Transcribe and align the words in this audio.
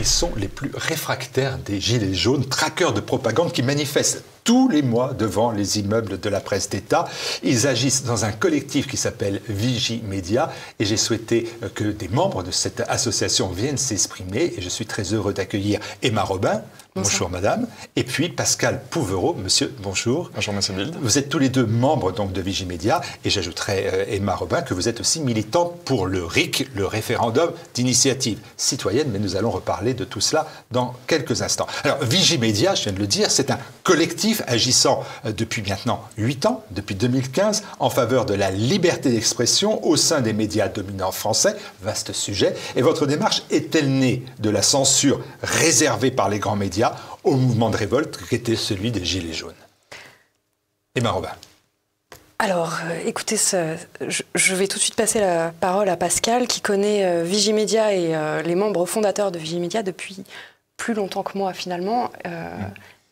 Ils 0.00 0.06
sont 0.06 0.32
les 0.34 0.48
plus 0.48 0.70
réfractaires 0.74 1.58
des 1.58 1.78
gilets 1.78 2.14
jaunes, 2.14 2.46
traqueurs 2.46 2.94
de 2.94 3.02
propagande 3.02 3.52
qui 3.52 3.62
manifestent 3.62 4.24
tous 4.44 4.66
les 4.70 4.80
mois 4.80 5.12
devant 5.12 5.50
les 5.50 5.78
immeubles 5.78 6.18
de 6.18 6.28
la 6.30 6.40
presse 6.40 6.70
d'État. 6.70 7.06
Ils 7.42 7.66
agissent 7.66 8.04
dans 8.04 8.24
un 8.24 8.32
collectif 8.32 8.86
qui 8.86 8.96
s'appelle 8.96 9.42
Vigie 9.46 10.02
Média 10.08 10.50
et 10.78 10.86
j'ai 10.86 10.96
souhaité 10.96 11.52
euh, 11.62 11.68
que 11.68 11.84
des 11.84 12.08
membres 12.08 12.42
de 12.42 12.50
cette 12.50 12.80
association 12.88 13.48
viennent 13.48 13.76
s'exprimer 13.76 14.54
et 14.56 14.62
je 14.62 14.70
suis 14.70 14.86
très 14.86 15.02
heureux 15.12 15.34
d'accueillir 15.34 15.80
Emma 16.02 16.22
Robin. 16.22 16.62
Bonjour 16.96 17.30
madame. 17.30 17.68
Et 17.94 18.02
puis 18.02 18.30
Pascal 18.30 18.82
Pouvereau, 18.90 19.34
monsieur, 19.34 19.72
bonjour. 19.80 20.32
Bonjour 20.34 20.52
monsieur 20.52 20.74
Bild. 20.74 20.96
Vous 21.00 21.18
êtes 21.18 21.28
tous 21.28 21.38
les 21.38 21.48
deux 21.48 21.64
membres 21.64 22.10
donc 22.10 22.32
de 22.32 22.40
Vigie 22.40 22.66
Média 22.66 23.00
et 23.24 23.30
j'ajouterai 23.30 23.86
euh, 23.86 24.04
Emma 24.08 24.34
Robin 24.34 24.60
que 24.62 24.74
vous 24.74 24.88
êtes 24.88 24.98
aussi 24.98 25.20
militante 25.20 25.78
pour 25.84 26.06
le 26.06 26.24
RIC, 26.24 26.68
le 26.74 26.84
référendum 26.84 27.52
d'initiative 27.74 28.40
citoyenne, 28.56 29.08
mais 29.12 29.20
nous 29.20 29.36
allons 29.36 29.52
reparler 29.52 29.94
de 29.94 30.04
tout 30.04 30.20
cela 30.20 30.48
dans 30.72 30.96
quelques 31.06 31.42
instants. 31.42 31.68
Alors 31.84 32.02
Vigie 32.02 32.38
Média, 32.38 32.74
je 32.74 32.82
viens 32.82 32.92
de 32.92 32.98
le 32.98 33.06
dire, 33.06 33.30
c'est 33.30 33.52
un 33.52 33.58
collectif 33.84 34.42
agissant 34.48 35.04
euh, 35.26 35.32
depuis 35.32 35.62
maintenant 35.62 36.02
8 36.18 36.46
ans, 36.46 36.64
depuis 36.72 36.96
2015, 36.96 37.62
en 37.78 37.90
faveur 37.90 38.26
de 38.26 38.34
la 38.34 38.50
liberté 38.50 39.10
d'expression 39.10 39.86
au 39.86 39.94
sein 39.94 40.22
des 40.22 40.32
médias 40.32 40.66
dominants 40.66 41.12
français, 41.12 41.54
vaste 41.82 42.12
sujet, 42.12 42.56
et 42.74 42.82
votre 42.82 43.06
démarche 43.06 43.44
est-elle 43.52 43.90
née 43.90 44.24
de 44.40 44.50
la 44.50 44.62
censure 44.62 45.20
réservée 45.44 46.10
par 46.10 46.28
les 46.28 46.40
grands 46.40 46.56
médias 46.56 46.79
au 47.24 47.36
mouvement 47.36 47.70
de 47.70 47.76
révolte 47.76 48.18
qui 48.28 48.34
était 48.34 48.56
celui 48.56 48.90
des 48.90 49.04
Gilets 49.04 49.32
jaunes. 49.32 49.54
Emma 50.94 51.10
Robin. 51.10 51.30
Alors, 52.40 52.78
euh, 52.86 52.98
écoutez, 53.04 53.36
je, 53.36 54.54
vais 54.54 54.66
tout 54.66 54.78
de 54.78 54.82
suite 54.82 54.96
passer 54.96 55.20
la 55.20 55.52
parole 55.60 55.90
à 55.90 55.96
Pascal, 55.98 56.46
qui 56.46 56.62
connaît 56.62 57.04
euh, 57.04 57.22
Vigimédia 57.22 57.92
et 57.92 58.16
euh, 58.16 58.40
les 58.40 58.54
membres 58.54 58.86
fondateurs 58.86 59.30
de 59.30 59.38
Vigimédia 59.38 59.82
depuis 59.82 60.24
plus 60.78 60.94
longtemps 60.94 61.22
que 61.22 61.36
moi, 61.36 61.52
finalement, 61.52 62.04
mm. 62.24 62.30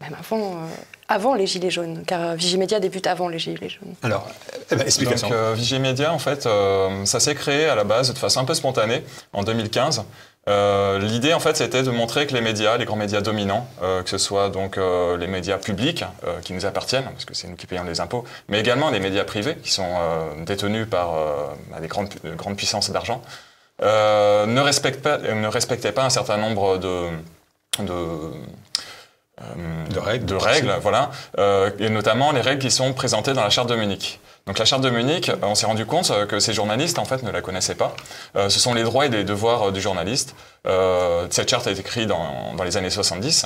même 0.00 0.16
avant, 0.18 0.56
avant 1.08 1.34
les 1.34 1.46
Gilets 1.46 1.70
jaunes, 1.70 2.04
car 2.06 2.36
Vigimédia 2.36 2.80
débute 2.80 3.06
avant 3.06 3.28
les 3.28 3.38
Gilets 3.38 3.68
jaunes. 3.68 3.92
Alors, 4.02 4.26
eh 4.70 4.76
ben, 4.76 4.86
explication. 4.86 5.28
Donc, 5.28 5.56
Vigimédia, 5.56 6.14
en 6.14 6.18
fait, 6.18 6.48
ça 7.04 7.20
s'est 7.20 7.34
créé 7.34 7.66
à 7.66 7.74
la 7.74 7.84
base 7.84 8.10
de 8.10 8.18
façon 8.18 8.40
un 8.40 8.46
peu 8.46 8.54
spontanée 8.54 9.04
en 9.34 9.42
2015. 9.42 10.04
Euh, 10.48 10.98
l'idée, 10.98 11.34
en 11.34 11.40
fait, 11.40 11.56
c'était 11.56 11.82
de 11.82 11.90
montrer 11.90 12.26
que 12.26 12.34
les 12.34 12.40
médias, 12.40 12.78
les 12.78 12.86
grands 12.86 12.96
médias 12.96 13.20
dominants, 13.20 13.68
euh, 13.82 14.02
que 14.02 14.08
ce 14.08 14.18
soit 14.18 14.48
donc 14.48 14.78
euh, 14.78 15.16
les 15.18 15.26
médias 15.26 15.58
publics 15.58 16.04
qui 16.42 16.54
nous 16.54 16.64
appartiennent, 16.64 17.04
parce 17.04 17.24
que 17.24 17.34
c'est 17.34 17.48
nous 17.48 17.56
qui 17.56 17.66
payons 17.66 17.84
les 17.84 18.00
impôts, 18.00 18.24
mais 18.48 18.60
également 18.60 18.90
les 18.90 19.00
médias 19.00 19.24
privés 19.24 19.56
qui 19.56 19.70
sont 19.70 19.94
détenus 20.46 20.88
par 20.88 21.14
des 21.80 21.88
grandes, 21.88 22.08
grandes 22.36 22.56
puissances 22.56 22.90
d'argent, 22.90 23.22
ne, 23.82 24.60
respectent 24.60 25.02
pas, 25.02 25.18
ne 25.18 25.48
respectaient 25.48 25.92
pas 25.92 26.04
un 26.04 26.10
certain 26.10 26.36
nombre 26.36 26.78
de, 26.78 27.08
de 27.80 27.94
de 29.90 30.00
règles, 30.00 30.26
de 30.26 30.34
règles 30.34 30.72
voilà, 30.82 31.10
et 31.78 31.90
notamment 31.90 32.32
les 32.32 32.40
règles 32.40 32.60
qui 32.60 32.72
sont 32.72 32.92
présentées 32.92 33.34
dans 33.34 33.44
la 33.44 33.50
charte 33.50 33.68
de 33.68 33.76
Munich. 33.76 34.18
Donc 34.48 34.58
la 34.58 34.64
charte 34.64 34.82
de 34.82 34.88
Munich, 34.88 35.30
on 35.42 35.54
s'est 35.54 35.66
rendu 35.66 35.84
compte 35.84 36.10
que 36.26 36.40
ces 36.40 36.54
journalistes 36.54 36.98
en 36.98 37.04
fait 37.04 37.22
ne 37.22 37.30
la 37.30 37.42
connaissaient 37.42 37.74
pas. 37.74 37.94
Euh, 38.34 38.48
ce 38.48 38.58
sont 38.58 38.72
les 38.72 38.82
droits 38.82 39.04
et 39.04 39.10
les 39.10 39.22
devoirs 39.22 39.72
du 39.72 39.80
journaliste. 39.82 40.34
Euh, 40.66 41.26
cette 41.28 41.50
charte 41.50 41.66
a 41.66 41.70
été 41.70 41.80
écrite 41.80 42.06
dans, 42.06 42.54
dans, 42.56 42.64
les 42.64 42.78
années 42.78 42.88
70. 42.88 43.44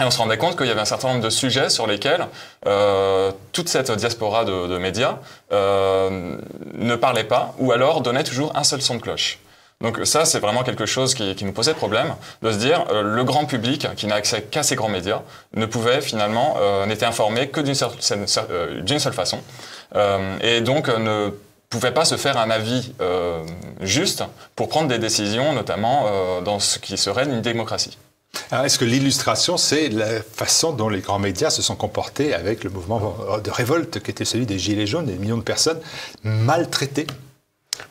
Et 0.00 0.02
on 0.02 0.10
se 0.10 0.16
rendait 0.16 0.38
compte 0.38 0.56
qu'il 0.56 0.66
y 0.66 0.70
avait 0.70 0.80
un 0.80 0.86
certain 0.86 1.08
nombre 1.08 1.20
de 1.20 1.28
sujets 1.28 1.68
sur 1.68 1.86
lesquels 1.86 2.26
euh, 2.66 3.32
toute 3.52 3.68
cette 3.68 3.90
diaspora 3.90 4.46
de, 4.46 4.66
de 4.66 4.78
médias 4.78 5.18
euh, 5.52 6.38
ne 6.72 6.96
parlait 6.96 7.24
pas, 7.24 7.54
ou 7.58 7.72
alors 7.72 8.00
donnait 8.00 8.24
toujours 8.24 8.56
un 8.56 8.64
seul 8.64 8.80
son 8.80 8.94
de 8.94 9.02
cloche. 9.02 9.40
Donc 9.82 9.98
ça, 10.04 10.26
c'est 10.26 10.40
vraiment 10.40 10.62
quelque 10.62 10.84
chose 10.84 11.14
qui, 11.14 11.34
qui, 11.34 11.46
nous 11.46 11.52
posait 11.52 11.72
problème, 11.72 12.14
de 12.42 12.52
se 12.52 12.58
dire 12.58 12.84
euh, 12.90 13.02
le 13.02 13.24
grand 13.24 13.46
public 13.46 13.86
qui 13.96 14.06
n'a 14.06 14.16
accès 14.16 14.42
qu'à 14.42 14.62
ces 14.62 14.76
grands 14.76 14.90
médias 14.90 15.22
ne 15.54 15.64
pouvait 15.64 16.02
finalement 16.02 16.58
euh, 16.60 16.84
n'était 16.84 17.06
informé 17.06 17.48
que 17.48 17.62
d'une 17.62 17.74
seule, 17.74 17.88
euh, 18.50 18.98
façon, 19.12 19.38
euh, 19.38 19.40
et 19.94 20.60
donc 20.60 20.88
euh, 20.88 20.98
ne 20.98 21.30
pouvait 21.68 21.92
pas 21.92 22.04
se 22.04 22.16
faire 22.16 22.36
un 22.36 22.50
avis 22.50 22.92
euh, 23.00 23.42
juste 23.80 24.24
pour 24.56 24.68
prendre 24.68 24.88
des 24.88 24.98
décisions, 24.98 25.52
notamment 25.52 26.40
dans 26.42 26.58
ce 26.58 26.78
qui 26.78 26.96
serait 26.96 27.24
une 27.24 27.40
démocratie. 27.40 27.96
Est-ce 28.52 28.78
que 28.78 28.84
l'illustration, 28.84 29.56
c'est 29.56 29.88
la 29.88 30.22
façon 30.22 30.72
dont 30.72 30.88
les 30.88 31.00
grands 31.00 31.18
médias 31.18 31.50
se 31.50 31.62
sont 31.62 31.74
comportés 31.76 32.32
avec 32.34 32.62
le 32.62 32.70
mouvement 32.70 33.16
de 33.42 33.50
révolte 33.50 34.00
qui 34.00 34.10
était 34.10 34.24
celui 34.24 34.46
des 34.46 34.58
Gilets 34.58 34.86
jaunes, 34.86 35.06
des 35.06 35.14
millions 35.14 35.36
de 35.36 35.42
personnes 35.42 35.80
maltraitées? 36.22 37.06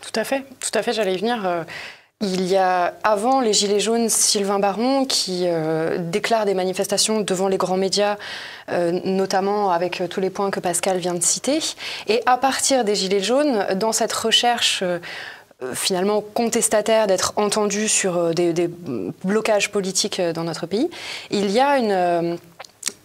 Tout 0.02 0.20
à 0.20 0.24
fait, 0.24 0.44
tout 0.60 0.78
à 0.78 0.84
fait, 0.84 0.94
j'allais 0.94 1.16
y 1.16 1.18
venir. 1.18 1.46
Euh, 1.46 1.64
il 2.22 2.46
y 2.48 2.58
a, 2.58 2.96
avant 3.04 3.40
les 3.40 3.54
Gilets 3.54 3.80
jaunes, 3.80 4.10
Sylvain 4.10 4.60
Baron 4.60 5.06
qui 5.06 5.44
euh, 5.46 5.98
déclare 6.00 6.46
des 6.46 6.54
manifestations 6.54 7.22
devant 7.22 7.48
les 7.48 7.56
grands 7.56 7.78
médias, 7.78 8.18
euh, 8.70 9.00
notamment 9.06 9.72
avec 9.72 10.04
tous 10.10 10.20
les 10.20 10.30
points 10.30 10.52
que 10.52 10.60
Pascal 10.60 10.98
vient 10.98 11.14
de 11.14 11.24
citer. 11.24 11.60
Et 12.08 12.22
à 12.26 12.38
partir 12.38 12.84
des 12.84 12.96
Gilets 12.96 13.24
jaunes, 13.24 13.66
dans 13.76 13.94
cette 13.94 14.12
recherche 14.12 14.84
finalement 15.74 16.22
contestataire 16.22 17.08
d'être 17.08 17.34
entendu 17.36 17.88
sur 17.90 18.34
des, 18.34 18.70
blocages 19.24 19.72
politiques 19.72 20.22
dans 20.22 20.44
notre 20.44 20.66
pays, 20.66 20.90
il 21.32 21.52
y 21.52 21.60
a 21.60 21.80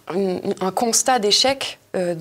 un 0.08 0.70
constat 0.72 1.18
d'échec 1.18 1.78
euh, 1.94 2.14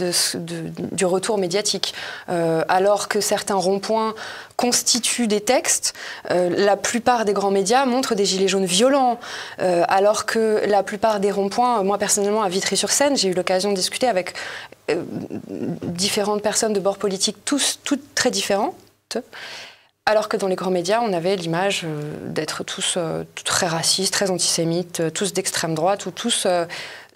du 0.92 1.06
retour 1.06 1.38
médiatique. 1.38 1.94
Euh, 2.30 2.64
alors 2.68 3.08
que 3.08 3.22
certains 3.22 3.56
ronds-points 3.56 4.14
constituent 4.56 5.28
des 5.28 5.42
textes, 5.42 5.94
euh, 6.30 6.50
la 6.50 6.78
plupart 6.78 7.26
des 7.26 7.34
grands 7.34 7.52
médias 7.52 7.86
montrent 7.86 8.14
des 8.14 8.26
gilets 8.26 8.48
jaunes 8.48 8.66
violents. 8.66 9.20
alors 9.60 10.26
que 10.26 10.64
la 10.68 10.84
plupart 10.84 11.20
des 11.20 11.32
ronds-points, 11.32 11.84
moi 11.84 11.98
personnellement 11.98 12.44
à 12.44 12.50
Vitry-sur-Seine, 12.50 13.18
j'ai 13.18 13.30
eu 13.30 13.34
l'occasion 13.34 13.72
de 13.72 13.76
discuter 13.76 14.08
avec 14.08 14.34
différentes 15.84 16.42
personnes 16.42 16.74
de 16.74 16.80
bord 16.80 16.98
politique, 16.98 17.38
toutes 17.46 18.14
très 18.16 18.32
différentes. 18.32 19.18
Alors 20.06 20.28
que 20.28 20.38
dans 20.38 20.48
les 20.48 20.56
grands 20.56 20.72
médias, 20.72 21.00
on 21.02 21.14
avait 21.14 21.36
l'image 21.36 21.86
d'être 22.28 22.64
tous 22.64 22.98
très 23.46 23.68
racistes, 23.68 24.14
très 24.14 24.30
antisémites, 24.30 25.14
tous 25.14 25.34
d'extrême 25.34 25.76
droite 25.76 26.06
ou 26.06 26.12
tous 26.12 26.48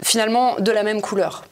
finalement 0.02 0.56
de 0.60 0.72
la 0.72 0.84
même 0.84 1.02
couleur, 1.02 1.44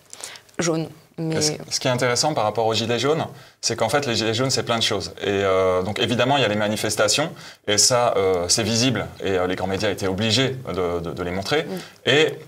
jaune. 0.60 0.88
Mais... 1.18 1.42
Ce 1.42 1.80
qui 1.80 1.88
est 1.88 1.92
intéressant 1.92 2.34
par 2.34 2.44
rapport 2.44 2.66
aux 2.66 2.74
gilets 2.74 3.00
jaunes, 3.00 3.26
c'est 3.62 3.78
qu'en 3.78 3.88
fait 3.88 4.06
les 4.06 4.16
gilets 4.16 4.34
jaunes 4.34 4.50
c'est 4.50 4.64
plein 4.64 4.78
de 4.78 4.84
choses. 4.84 5.14
Et 5.22 5.28
euh, 5.28 5.82
donc 5.82 6.00
évidemment 6.00 6.36
il 6.38 6.42
y 6.42 6.46
a 6.46 6.50
les 6.50 6.56
manifestations 6.56 7.32
et 7.68 7.78
ça 7.78 8.14
euh, 8.18 8.46
c'est 8.50 8.64
visible 8.64 9.08
et 9.24 9.32
euh, 9.32 9.48
les 9.48 9.56
grands 9.56 9.68
médias 9.68 9.90
étaient 9.90 10.08
obligés 10.08 10.58
de, 10.68 11.00
de, 11.00 11.12
de 11.12 11.24
les 11.24 11.32
montrer. 11.32 11.64
Mm. 11.64 12.10
Et 12.10 12.40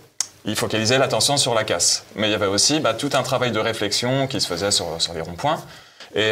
ils 0.44 0.58
focalisaient 0.58 0.98
l'attention 0.98 1.38
sur 1.38 1.54
la 1.54 1.64
casse. 1.64 2.06
Mais 2.16 2.28
il 2.28 2.32
y 2.32 2.36
avait 2.36 2.46
aussi 2.46 2.80
bah, 2.82 2.94
tout 2.94 3.10
un 3.14 3.24
travail 3.24 3.52
de 3.52 3.60
réflexion 3.60 4.28
qui 4.28 4.42
se 4.42 4.48
faisait 4.48 4.72
sur, 4.72 5.02
sur 5.02 5.14
les 5.14 5.22
ronds-points. 5.22 5.62
Et 6.16 6.32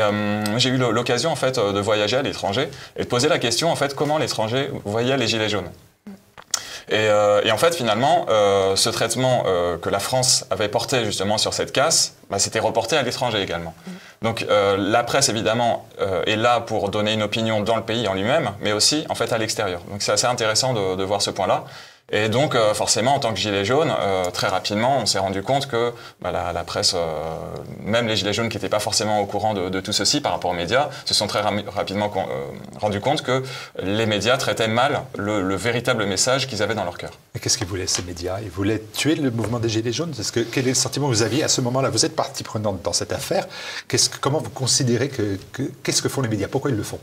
j'ai 0.55 0.69
eu 0.69 0.77
l'occasion 0.77 1.31
en 1.31 1.35
fait 1.35 1.59
de 1.59 1.79
voyager 1.81 2.15
à 2.15 2.21
l'étranger 2.21 2.69
et 2.95 3.03
de 3.03 3.07
poser 3.09 3.27
la 3.27 3.39
question 3.39 3.69
en 3.69 3.75
fait 3.75 3.93
comment 3.93 4.17
l'étranger 4.17 4.71
voyait 4.85 5.17
les 5.17 5.27
gilets 5.27 5.49
jaunes. 5.49 5.69
Et, 6.89 6.95
euh, 6.95 7.41
et, 7.43 7.51
en 7.51 7.57
fait, 7.57 7.73
finalement, 7.75 8.25
euh, 8.29 8.75
ce 8.75 8.89
traitement 8.89 9.43
euh, 9.47 9.77
que 9.77 9.89
la 9.89 9.99
France 9.99 10.45
avait 10.51 10.67
porté 10.67 11.03
justement 11.03 11.37
sur 11.37 11.53
cette 11.53 11.71
casse, 11.71 12.13
bah, 12.29 12.37
c'était 12.37 12.59
reporté 12.59 12.95
à 12.95 13.01
l'étranger 13.01 13.41
également. 13.41 13.73
Mmh. 13.87 13.91
Donc 14.21 14.45
euh, 14.49 14.77
la 14.77 15.03
presse, 15.03 15.29
évidemment, 15.29 15.87
euh, 15.99 16.23
est 16.25 16.35
là 16.35 16.59
pour 16.59 16.89
donner 16.89 17.13
une 17.13 17.23
opinion 17.23 17.61
dans 17.61 17.75
le 17.75 17.83
pays 17.83 18.07
en 18.07 18.13
lui-même, 18.13 18.51
mais 18.61 18.71
aussi 18.71 19.05
en 19.09 19.15
fait 19.15 19.31
à 19.33 19.37
l'extérieur. 19.37 19.81
Donc 19.89 20.01
c'est 20.01 20.11
assez 20.11 20.27
intéressant 20.27 20.73
de, 20.73 20.95
de 20.95 21.03
voir 21.03 21.21
ce 21.21 21.31
point-là. 21.31 21.65
Et 22.11 22.29
donc, 22.29 22.53
euh, 22.53 22.75
forcément, 22.75 23.15
en 23.15 23.19
tant 23.19 23.33
que 23.33 23.39
gilet 23.39 23.65
jaune, 23.65 23.91
euh, 23.99 24.29
très 24.29 24.47
rapidement, 24.47 24.99
on 24.99 25.07
s'est 25.07 25.17
rendu 25.17 25.41
compte 25.41 25.67
que 25.67 25.91
bah, 26.21 26.31
la, 26.31 26.63
presse, 26.63 26.93
euh, 26.95 27.37
même 27.79 28.07
les 28.07 28.15
gilets 28.15 28.33
jaunes 28.33 28.49
qui 28.49 28.57
n'étaient 28.57 28.69
pas 28.69 28.79
forcément 28.79 29.21
au 29.21 29.25
courant 29.25 29.55
de, 29.55 29.79
tout 29.79 29.91
ceci 29.91 30.21
par 30.21 30.31
rapport 30.31 30.51
aux 30.51 30.55
médias, 30.55 30.89
se 31.05 31.15
sont 31.15 31.25
très 31.25 31.41
rapidement 31.41 32.11
rendu 32.79 32.99
compte 32.99 33.23
que 33.23 33.43
les 33.81 34.05
médias 34.05 34.37
traitaient 34.37 34.67
mal 34.67 35.01
le, 35.17 35.41
le 35.41 35.55
véritable 35.55 36.05
message 36.05 36.47
qu'ils 36.47 36.61
avaient 36.61 36.75
dans 36.75 36.83
leur 36.83 36.97
cœur. 36.97 37.11
Et 37.33 37.39
qu'est-ce 37.39 37.57
qu'ils 37.57 37.67
voulaient, 37.67 37.87
ces 37.87 38.03
médias? 38.03 38.39
Ils 38.41 38.51
voulaient 38.51 38.81
tuer 38.93 39.15
le 39.15 39.31
mouvement 39.31 39.59
des 39.59 39.69
gilets 39.69 39.91
jaunes? 39.91 40.13
Que, 40.33 40.41
Quel 40.41 40.65
est 40.65 40.69
le 40.69 40.75
sentiment 40.75 41.07
que 41.07 41.13
vous 41.13 41.23
aviez 41.23 41.43
à 41.43 41.47
ce 41.47 41.61
moment-là? 41.61 41.89
Vous 41.89 42.05
êtes 42.05 42.15
partie 42.15 42.43
prenante 42.43 42.81
dans 42.83 42.93
cette 42.93 43.13
affaire. 43.13 43.47
comment 44.21 44.39
vous 44.39 44.51
considérez 44.51 45.09
que... 45.09 45.39
Qu'est-ce 45.83 46.03
que 46.03 46.09
font 46.09 46.21
les 46.21 46.29
médias? 46.29 46.47
Pourquoi 46.47 46.69
ils 46.69 46.77
le 46.77 46.83
font? 46.83 46.99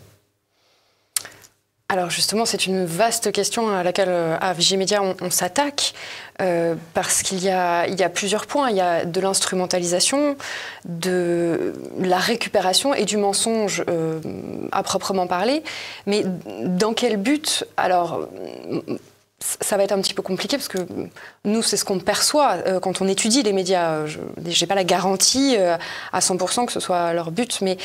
Alors 1.92 2.08
justement, 2.08 2.46
c'est 2.46 2.66
une 2.66 2.86
vaste 2.86 3.32
question 3.32 3.68
à 3.68 3.82
laquelle 3.82 4.08
euh, 4.08 4.38
à 4.40 4.54
Vigimédia 4.54 5.02
on, 5.02 5.30
s'attaque 5.30 5.92
euh, 6.40 6.74
parce 6.94 7.22
qu'il 7.22 7.44
y, 7.44 7.50
a 7.50 8.08
plusieurs 8.08 8.46
points. 8.46 8.70
Il 8.70 8.76
y 8.76 8.80
a 8.80 9.04
de 9.04 9.20
l'instrumentalisation, 9.20 10.36
de 10.86 11.74
la 12.00 12.16
récupération 12.16 12.94
et 12.94 13.04
du 13.04 13.18
mensonge 13.18 13.84
euh, 13.90 14.20
à 14.72 14.82
proprement 14.82 15.26
parler. 15.26 15.62
Mais 16.06 16.24
dans 16.64 16.94
quel 16.94 17.18
but? 17.18 17.66
Ça 19.60 19.76
va 19.76 19.84
être 19.84 19.92
un 19.92 20.00
petit 20.00 20.14
peu 20.14 20.22
compliqué 20.22 20.56
parce 20.56 20.68
que 20.68 20.78
nous, 21.44 21.62
c'est 21.62 21.76
ce 21.76 21.84
qu'on 21.84 21.98
perçoit 21.98 22.58
euh, 22.66 22.80
quand 22.80 23.00
on 23.00 23.08
étudie 23.08 23.42
les 23.42 23.52
médias. 23.52 24.06
Je 24.06 24.18
n'ai 24.46 24.66
pas 24.66 24.74
la 24.74 24.84
garantie 24.84 25.56
euh, 25.58 25.76
à 26.12 26.20
100% 26.20 26.66
que 26.66 26.72
ce 26.72 26.80
soit 26.80 27.12
leur 27.12 27.30
but, 27.30 27.60
mais 27.60 27.76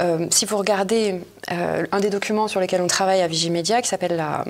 euh, 0.00 0.26
si 0.30 0.44
vous 0.44 0.56
regardez 0.56 1.20
euh, 1.52 1.86
un 1.92 2.00
des 2.00 2.10
documents 2.10 2.48
sur 2.48 2.60
lesquels 2.60 2.82
on 2.82 2.86
travaille 2.86 3.22
à 3.22 3.26
Vigimédia, 3.26 3.80
qui 3.82 3.88
s'appelle 3.88 4.16
la, 4.16 4.44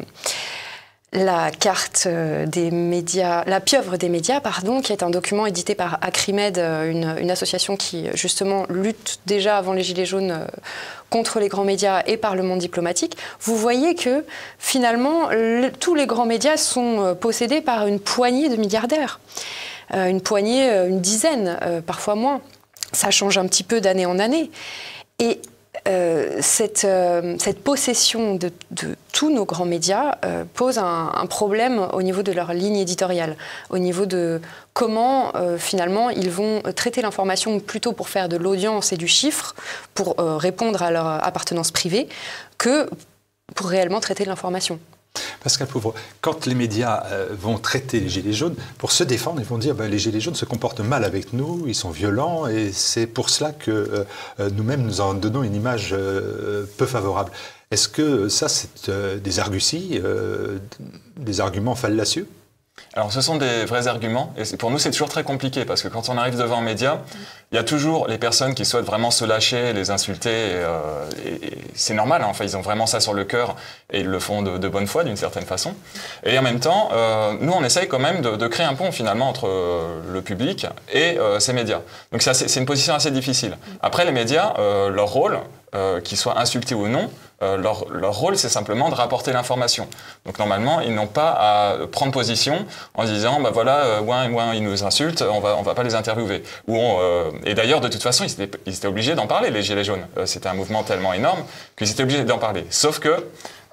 la 1.14 1.50
carte 1.50 2.08
des 2.08 2.70
médias, 2.70 3.44
la 3.46 3.60
pieuvre 3.60 3.96
des 3.96 4.08
médias, 4.08 4.40
pardon, 4.40 4.80
qui 4.80 4.92
est 4.92 5.02
un 5.02 5.10
document 5.10 5.46
édité 5.46 5.74
par 5.74 5.98
Acrimed, 6.02 6.58
une, 6.58 7.16
une 7.20 7.30
association 7.30 7.76
qui 7.76 8.08
justement 8.14 8.66
lutte 8.68 9.20
déjà 9.26 9.56
avant 9.56 9.72
les 9.72 9.82
Gilets 9.82 10.06
jaunes 10.06 10.46
contre 11.10 11.38
les 11.38 11.48
grands 11.48 11.64
médias 11.64 12.02
et 12.06 12.16
par 12.16 12.34
le 12.34 12.42
monde 12.42 12.58
diplomatique, 12.58 13.16
vous 13.40 13.56
voyez 13.56 13.94
que 13.94 14.24
finalement, 14.58 15.28
tous 15.78 15.94
les 15.94 16.06
grands 16.06 16.26
médias 16.26 16.56
sont 16.56 17.16
possédés 17.20 17.60
par 17.60 17.86
une 17.86 18.00
poignée 18.00 18.48
de 18.48 18.56
milliardaires. 18.56 19.20
une 19.92 20.20
poignée, 20.20 20.68
une 20.88 21.00
dizaine, 21.00 21.56
parfois 21.86 22.16
moins. 22.16 22.40
Ça 22.92 23.12
change 23.12 23.38
un 23.38 23.46
petit 23.46 23.62
peu 23.62 23.80
d'année 23.80 24.06
en 24.06 24.18
année. 24.18 24.50
Et 25.20 25.40
euh, 25.86 26.38
cette, 26.40 26.86
euh, 26.86 27.36
cette, 27.38 27.62
possession 27.62 28.36
de, 28.36 28.50
tous 29.12 29.30
nos 29.30 29.44
grands 29.44 29.66
médias 29.66 30.16
euh, 30.24 30.44
pose 30.54 30.78
un, 30.78 31.26
problème 31.28 31.88
au 31.92 32.00
niveau 32.00 32.22
de 32.22 32.32
leur 32.32 32.54
ligne 32.54 32.76
éditoriale, 32.76 33.36
au 33.68 33.76
niveau 33.76 34.06
de 34.06 34.40
comment 34.72 35.32
finalement 35.58 36.10
ils 36.10 36.30
vont 36.30 36.62
traiter 36.74 37.02
l'information 37.02 37.60
plutôt 37.60 37.92
pour 37.92 38.08
faire 38.08 38.28
de 38.28 38.36
l'audience 38.36 38.92
et 38.92 38.96
du 38.96 39.08
chiffre, 39.08 39.54
pour 39.94 40.16
répondre 40.18 40.82
à 40.82 40.90
leur 40.90 41.06
appartenance 41.06 41.70
privée, 41.70 42.08
que 42.58 42.88
pour 43.54 43.66
réellement 43.68 44.00
traiter 44.00 44.24
l'information. 44.24 44.78
Pascal 45.44 45.68
Pauvre, 45.68 45.94
quand 46.22 46.46
les 46.46 46.54
médias 46.54 47.04
euh, 47.12 47.28
vont 47.38 47.58
traiter 47.58 48.00
les 48.00 48.08
Gilets 48.08 48.32
jaunes, 48.32 48.56
pour 48.78 48.92
se 48.92 49.04
défendre, 49.04 49.40
ils 49.40 49.46
vont 49.46 49.58
dire 49.58 49.74
ben, 49.74 49.90
les 49.90 49.98
Gilets 49.98 50.20
jaunes 50.20 50.34
se 50.34 50.46
comportent 50.46 50.80
mal 50.80 51.04
avec 51.04 51.34
nous, 51.34 51.64
ils 51.66 51.74
sont 51.74 51.90
violents, 51.90 52.46
et 52.46 52.72
c'est 52.72 53.06
pour 53.06 53.28
cela 53.28 53.52
que 53.52 53.70
euh, 53.70 54.04
euh, 54.40 54.48
nous-mêmes 54.56 54.82
nous 54.82 55.02
en 55.02 55.12
donnons 55.12 55.42
une 55.42 55.54
image 55.54 55.94
peu 56.78 56.86
favorable. 56.86 57.30
Est-ce 57.70 57.88
que 57.88 58.28
ça, 58.28 58.48
c'est 58.48 58.90
des 59.22 59.38
arguties, 59.38 60.00
des 61.16 61.40
arguments 61.40 61.74
fallacieux? 61.74 62.26
Alors, 62.96 63.12
ce 63.12 63.20
sont 63.20 63.36
des 63.36 63.64
vrais 63.64 63.88
arguments, 63.88 64.32
et 64.36 64.56
pour 64.56 64.70
nous, 64.70 64.78
c'est 64.78 64.92
toujours 64.92 65.08
très 65.08 65.24
compliqué, 65.24 65.64
parce 65.64 65.82
que 65.82 65.88
quand 65.88 66.08
on 66.08 66.16
arrive 66.16 66.38
devant 66.38 66.58
un 66.58 66.62
média, 66.62 67.02
il 67.50 67.56
y 67.56 67.58
a 67.58 67.64
toujours 67.64 68.06
les 68.06 68.18
personnes 68.18 68.54
qui 68.54 68.64
souhaitent 68.64 68.84
vraiment 68.84 69.10
se 69.10 69.24
lâcher, 69.24 69.72
les 69.72 69.90
insulter, 69.90 70.30
et, 70.30 70.52
euh, 70.54 71.06
c'est 71.74 71.94
normal, 71.94 72.22
hein. 72.22 72.28
enfin, 72.30 72.44
ils 72.44 72.56
ont 72.56 72.60
vraiment 72.60 72.86
ça 72.86 73.00
sur 73.00 73.12
le 73.12 73.24
cœur, 73.24 73.56
et 73.90 74.00
ils 74.00 74.06
le 74.06 74.20
font 74.20 74.42
de, 74.42 74.68
bonne 74.68 74.86
foi, 74.86 75.02
d'une 75.02 75.16
certaine 75.16 75.44
façon. 75.44 75.74
Et 76.24 76.38
en 76.38 76.42
même 76.42 76.60
temps, 76.60 76.90
euh, 76.92 77.34
nous, 77.40 77.52
on 77.52 77.64
essaye 77.64 77.88
quand 77.88 77.98
même 77.98 78.20
de, 78.20 78.46
créer 78.46 78.66
un 78.66 78.74
pont, 78.74 78.92
finalement, 78.92 79.28
entre 79.28 79.48
euh, 79.48 80.00
le 80.12 80.22
public 80.22 80.66
et 80.92 81.18
ces 81.40 81.52
médias. 81.52 81.80
Donc, 82.12 82.22
c'est 82.22 82.60
une 82.60 82.66
position 82.66 82.94
assez 82.94 83.10
difficile. 83.10 83.56
Après, 83.82 84.04
les 84.04 84.12
médias, 84.12 84.54
leur 84.90 85.08
rôle, 85.08 85.40
qu'ils 86.04 86.18
soient 86.18 86.38
insultés 86.38 86.74
ou 86.74 86.88
non, 86.88 87.10
euh, 87.44 87.56
leur, 87.56 88.14
rôle, 88.14 88.36
c'est 88.36 88.48
simplement 88.48 88.88
de 88.88 88.94
rapporter 88.94 89.32
l'information. 89.32 89.88
Donc 90.24 90.38
normalement, 90.38 90.80
ils 90.80 90.94
n'ont 90.94 91.06
pas 91.06 91.30
à 91.30 91.86
prendre 91.88 92.12
position 92.12 92.64
en 92.94 93.04
disant, 93.04 93.40
bah 93.40 93.50
voilà, 93.52 93.84
euh, 93.84 94.00
ouin, 94.00 94.30
ouin, 94.30 94.54
ils 94.54 94.62
nous 94.62 94.84
insultent, 94.84 95.22
on 95.22 95.40
va, 95.40 95.56
on 95.58 95.62
va 95.62 95.74
pas 95.74 95.82
les 95.82 95.94
interviewer. 95.94 96.42
Ou 96.68 96.78
euh, 96.78 97.30
et 97.44 97.54
d'ailleurs, 97.54 97.80
de 97.80 97.88
toute 97.88 98.02
façon, 98.02 98.24
ils 98.24 98.40
étaient, 98.40 98.58
ils 98.66 98.74
étaient 98.74 98.86
obligés 98.86 99.14
d'en 99.14 99.26
parler, 99.26 99.50
les 99.50 99.62
Gilets 99.62 99.84
jaunes. 99.84 100.06
C'était 100.24 100.48
un 100.48 100.54
mouvement 100.54 100.84
tellement 100.84 101.12
énorme 101.12 101.44
qu'ils 101.76 101.90
étaient 101.90 102.04
obligés 102.04 102.24
d'en 102.24 102.38
parler. 102.38 102.66
Sauf 102.70 102.98
que 102.98 103.24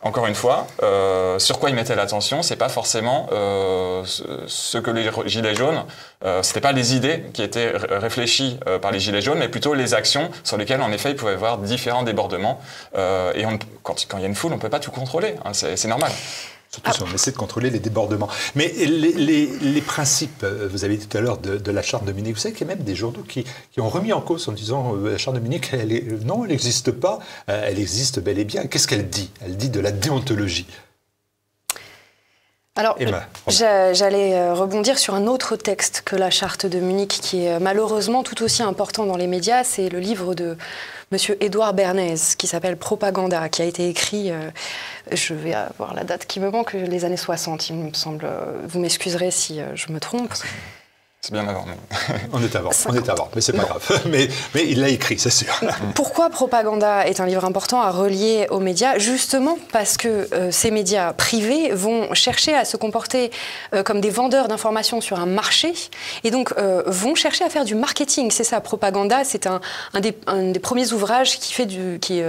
encore 0.04 0.26
une 0.26 0.36
fois, 0.36 0.68
euh, 0.82 1.38
sur 1.38 1.60
quoi 1.60 1.70
ils 1.70 1.76
mettaient 1.76 1.96
l'attention, 1.96 2.42
c'est 2.42 2.56
pas 2.56 2.70
forcément 2.70 3.28
euh, 3.32 4.04
ce 4.06 4.78
que 4.78 4.90
les 4.90 5.10
gilets 5.26 5.54
jaunes, 5.56 5.84
euh, 6.26 6.42
c'était 6.42 6.62
pas 6.62 6.72
les 6.72 6.96
idées 6.96 7.26
qui 7.34 7.44
étaient 7.44 7.72
réfléchies 7.76 8.60
euh, 8.68 8.80
par 8.80 8.92
les 8.92 9.00
gilets 9.00 9.22
jaunes, 9.22 9.38
mais 9.38 9.50
plutôt 9.50 9.74
les 9.74 9.94
actions 9.94 10.32
sur 10.44 10.58
lesquelles 10.58 10.82
en 10.82 10.92
effet 10.92 11.12
il 11.12 11.16
pouvait 11.16 11.34
y 11.34 11.36
avoir 11.36 11.60
différents 11.60 12.04
débordements. 12.04 12.60
Euh, 12.96 13.32
et 13.36 13.46
on, 13.46 13.60
quand, 13.84 14.06
quand 14.08 14.18
il 14.18 14.22
y 14.22 14.26
a 14.26 14.28
une 14.28 14.36
foule, 14.36 14.54
on 14.54 14.60
peut 14.60 14.70
pas 14.70 14.80
tout 14.80 14.92
contrôler, 14.92 15.36
hein, 15.46 15.52
c'est 15.54 15.88
normal. 15.88 16.12
Surtout 16.74 16.94
si 16.94 17.04
on 17.04 17.14
essaie 17.14 17.32
de 17.32 17.38
contrôler 17.38 17.70
les 17.70 17.80
débordements. 17.80 18.30
Mais 18.56 18.70
les, 18.70 19.82
principes, 19.82 20.44
euh, 20.44 20.70
vous 20.72 20.86
avez 20.86 20.96
dit 20.96 21.06
tout 21.06 21.18
à 21.18 21.20
l'heure 21.20 21.38
de, 21.38 21.72
la 21.72 21.82
charte 21.82 22.06
de 22.06 22.14
Munich, 22.14 22.34
vous 22.34 22.40
savez 22.40 22.56
qu'il 22.56 22.66
y 22.66 22.72
a 22.72 22.74
même 22.76 22.86
des 22.86 22.96
journaux 22.96 23.24
qui, 23.28 23.46
ont 23.78 23.90
remis 23.90 24.14
en 24.14 24.22
cause 24.22 24.48
en 24.48 24.54
disant 24.54 24.96
euh, 24.96 25.12
la 25.12 25.18
charte 25.18 25.36
de 25.36 25.42
Munich, 25.42 25.70
elle 25.74 25.92
est, 25.92 26.24
non, 26.24 26.46
elle 26.46 26.52
n'existe 26.52 26.92
pas, 26.92 27.20
euh, 27.50 27.68
elle 27.68 27.78
existe 27.78 28.22
bel 28.22 28.40
et 28.40 28.46
bien. 28.46 28.68
Qu'est-ce 28.68 28.88
qu'elle 28.88 29.10
dit? 29.10 29.32
Elle 29.42 29.58
dit 29.58 29.70
de 29.70 29.82
la 29.82 29.92
déontologie. 29.92 30.66
Alors, 32.78 32.98
j'allais 33.50 34.50
rebondir 34.54 34.98
sur 34.98 35.14
un 35.14 35.28
autre 35.28 35.58
texte 35.58 36.04
que 36.06 36.16
la 36.16 36.30
charte 36.30 36.66
de 36.66 36.80
Munich, 36.80 37.20
qui 37.22 37.44
est 37.44 37.60
malheureusement 37.60 38.24
tout 38.24 38.42
aussi 38.44 38.64
important 38.64 39.06
dans 39.06 39.18
les 39.18 39.28
médias, 39.28 39.66
c'est 39.66 39.90
le 39.90 40.00
livre 40.00 40.36
de 40.36 40.56
Monsieur 41.12 41.36
Édouard 41.44 41.74
Bernays, 41.74 42.36
qui 42.38 42.48
s'appelle 42.48 42.78
Propaganda, 42.78 43.50
qui 43.50 43.62
a 43.62 43.66
été 43.66 43.90
écrit, 43.90 44.32
euh, 44.32 44.50
je 45.12 45.34
vais 45.34 45.54
avoir 45.54 45.94
la 45.94 46.06
date 46.06 46.26
qui 46.26 46.40
me 46.40 46.50
manque, 46.50 46.72
les 46.72 47.04
années 47.04 47.18
60, 47.18 47.70
il 47.70 47.76
me 47.76 47.94
semble. 47.94 48.26
Vous 48.66 48.80
m'excuserez 48.80 49.30
si 49.30 49.60
euh, 49.60 49.76
je 49.76 49.92
me 49.92 50.00
trompe. 50.00 50.34
C'est 51.24 51.34
bien 51.34 51.48
avant. 51.48 51.66
on 52.34 52.42
est 52.42 52.56
avant, 52.56 52.72
on 52.90 52.96
est 52.96 53.08
avant, 53.08 53.30
mais 53.36 53.42
c'est 53.42 53.54
pas 53.54 53.64
grave. 53.64 54.02
Mais, 54.10 54.28
mais 54.56 54.68
il 54.68 54.80
l'a 54.80 54.90
écrit, 54.90 55.20
c'est 55.20 55.30
sûr. 55.30 55.54
Pourquoi 55.96 56.32
Propaganda 56.32 57.06
est 57.06 57.20
un 57.20 57.28
livre 57.28 57.46
important 57.46 57.80
à 57.80 57.92
relier 57.92 58.48
aux 58.50 58.60
médias? 58.60 58.98
Justement 58.98 59.60
parce 59.72 59.98
que 59.98 60.28
euh, 60.34 60.50
ces 60.50 60.72
médias 60.72 61.14
privés 61.14 61.74
vont 61.74 62.12
chercher 62.16 62.56
à 62.56 62.66
se 62.66 62.76
comporter 62.76 63.30
euh, 63.76 63.84
comme 63.84 64.02
des 64.02 64.10
vendeurs 64.10 64.48
d'informations 64.48 65.00
sur 65.00 65.20
un 65.20 65.28
marché 65.28 65.74
et 66.24 66.32
donc 66.32 66.56
euh, 66.58 66.82
vont 66.88 67.14
chercher 67.14 67.44
à 67.44 67.50
faire 67.52 67.66
du 67.66 67.76
marketing. 67.76 68.32
C'est 68.32 68.44
ça, 68.44 68.60
Propaganda, 68.60 69.24
c'est 69.24 69.46
un, 69.46 69.62
un, 69.94 70.00
des, 70.00 70.18
des, 70.52 70.60
premiers 70.60 70.92
ouvrages 70.92 71.38
qui 71.40 71.54
fait 71.54 71.68
du. 71.68 72.00
Qui, 72.02 72.24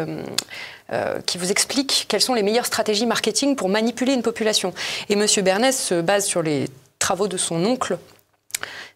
qui 1.25 1.39
vous 1.39 1.51
explique 1.51 2.05
quelles 2.09 2.21
sont 2.21 2.35
les 2.35 2.43
meilleures 2.43 2.67
stratégies 2.67 3.07
marketing 3.07 3.57
pour 3.57 3.71
manipuler 3.71 4.13
une 4.13 4.21
population. 4.21 4.75
Et 5.09 5.15
M. 5.15 5.25
Bernès 5.43 5.75
se 5.75 6.03
base 6.03 6.27
sur 6.27 6.43
les 6.43 6.67
travaux 6.99 7.29
de 7.29 7.39
son 7.39 7.65
oncle, 7.65 7.97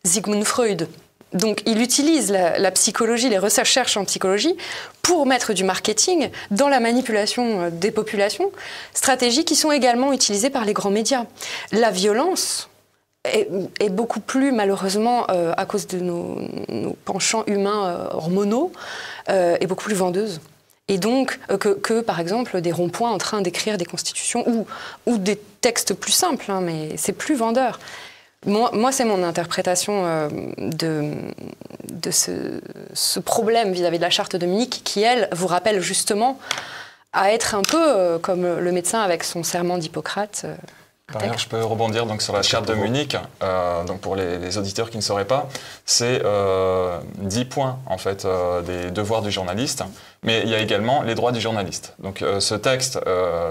Sigmund 0.04 0.44
Freud. 0.44 0.88
Donc 1.32 1.62
il 1.66 1.82
utilise 1.82 2.30
la, 2.30 2.70
psychologie, 2.70 3.28
les 3.28 3.38
recherches 3.38 3.96
en 3.96 4.04
psychologie 4.04 4.56
pour 5.02 5.26
mettre 5.26 5.52
du 5.52 5.64
marketing 5.64 6.30
dans 6.50 6.68
la 6.68 6.80
manipulation 6.80 7.62
euh, 7.62 7.70
des 7.70 7.90
populations, 7.90 8.50
stratégies 8.94 9.44
qui 9.44 9.56
sont 9.56 9.72
également 9.72 10.12
utilisées 10.12 10.50
par 10.50 10.64
les 10.64 10.72
grands 10.72 10.90
médias. 10.90 11.26
La 11.72 11.90
violence 11.90 12.70
est, 13.24 13.90
beaucoup 13.90 14.20
plus 14.20 14.52
malheureusement 14.52 15.26
euh, 15.30 15.52
à 15.56 15.66
cause 15.66 15.86
de 15.88 15.98
nos, 15.98 16.38
penchants 17.04 17.44
humains 17.46 17.86
euh, 17.86 18.08
hormonaux, 18.12 18.72
est 19.28 19.66
beaucoup 19.66 19.84
plus 19.84 19.96
vendeuse. 19.96 20.40
Et 20.88 20.98
donc 20.98 21.40
que, 21.58 22.00
par 22.00 22.20
exemple 22.20 22.60
des 22.60 22.70
ronds-points 22.70 23.10
en 23.10 23.18
train 23.18 23.42
d'écrire 23.42 23.76
des 23.76 23.84
constitutions 23.84 24.64
ou, 25.06 25.18
des 25.18 25.36
textes 25.60 25.94
plus 25.94 26.12
simples, 26.12 26.48
hein, 26.48 26.60
mais 26.60 26.96
c'est 26.96 27.12
plus 27.12 27.34
vendeur. 27.34 27.80
Moi, 28.46 28.92
c'est 28.92 29.04
mon 29.04 29.24
interprétation 29.24 30.04
euh, 30.06 30.28
de, 30.58 32.10
ce, 32.10 33.18
problème 33.18 33.72
vis-à-vis 33.72 33.98
de 33.98 34.02
la 34.02 34.10
charte 34.10 34.36
de 34.36 34.46
Munich 34.46 34.82
qui, 34.84 35.02
elle, 35.02 35.28
vous 35.32 35.48
rappelle 35.48 35.80
justement 35.80 36.38
à 37.12 37.32
être 37.32 37.56
un 37.56 37.62
peu 37.62 37.82
euh, 37.82 38.18
comme 38.18 38.42
le 38.42 38.72
médecin 38.72 39.00
avec 39.00 39.24
son 39.24 39.42
serment 39.42 39.78
d'Hippocrate. 39.78 40.46
Euh, 41.08 41.12
par 41.12 41.22
ailleurs, 41.22 41.38
je 41.38 41.48
peux 41.48 41.62
rebondir 41.62 42.06
donc 42.06 42.22
sur 42.22 42.32
la 42.32 42.42
charte 42.42 42.66
de 42.66 42.74
Munich. 42.74 43.16
donc 43.86 44.00
pour 44.00 44.16
les, 44.16 44.58
auditeurs 44.58 44.90
qui 44.90 44.96
ne 44.96 45.02
sauraient 45.02 45.26
pas, 45.26 45.48
c'est 45.84 46.22
10 47.18 47.44
points 47.44 47.78
en 47.86 47.98
fait 47.98 48.26
des 48.66 48.90
devoirs 48.90 49.22
du 49.22 49.30
journaliste, 49.30 49.84
mais 50.22 50.42
il 50.42 50.48
y 50.48 50.54
a 50.54 50.58
également 50.58 51.02
les 51.02 51.14
droits 51.14 51.32
du 51.32 51.40
journaliste. 51.40 51.94
Donc 52.00 52.24
ce 52.40 52.54
texte, 52.54 52.98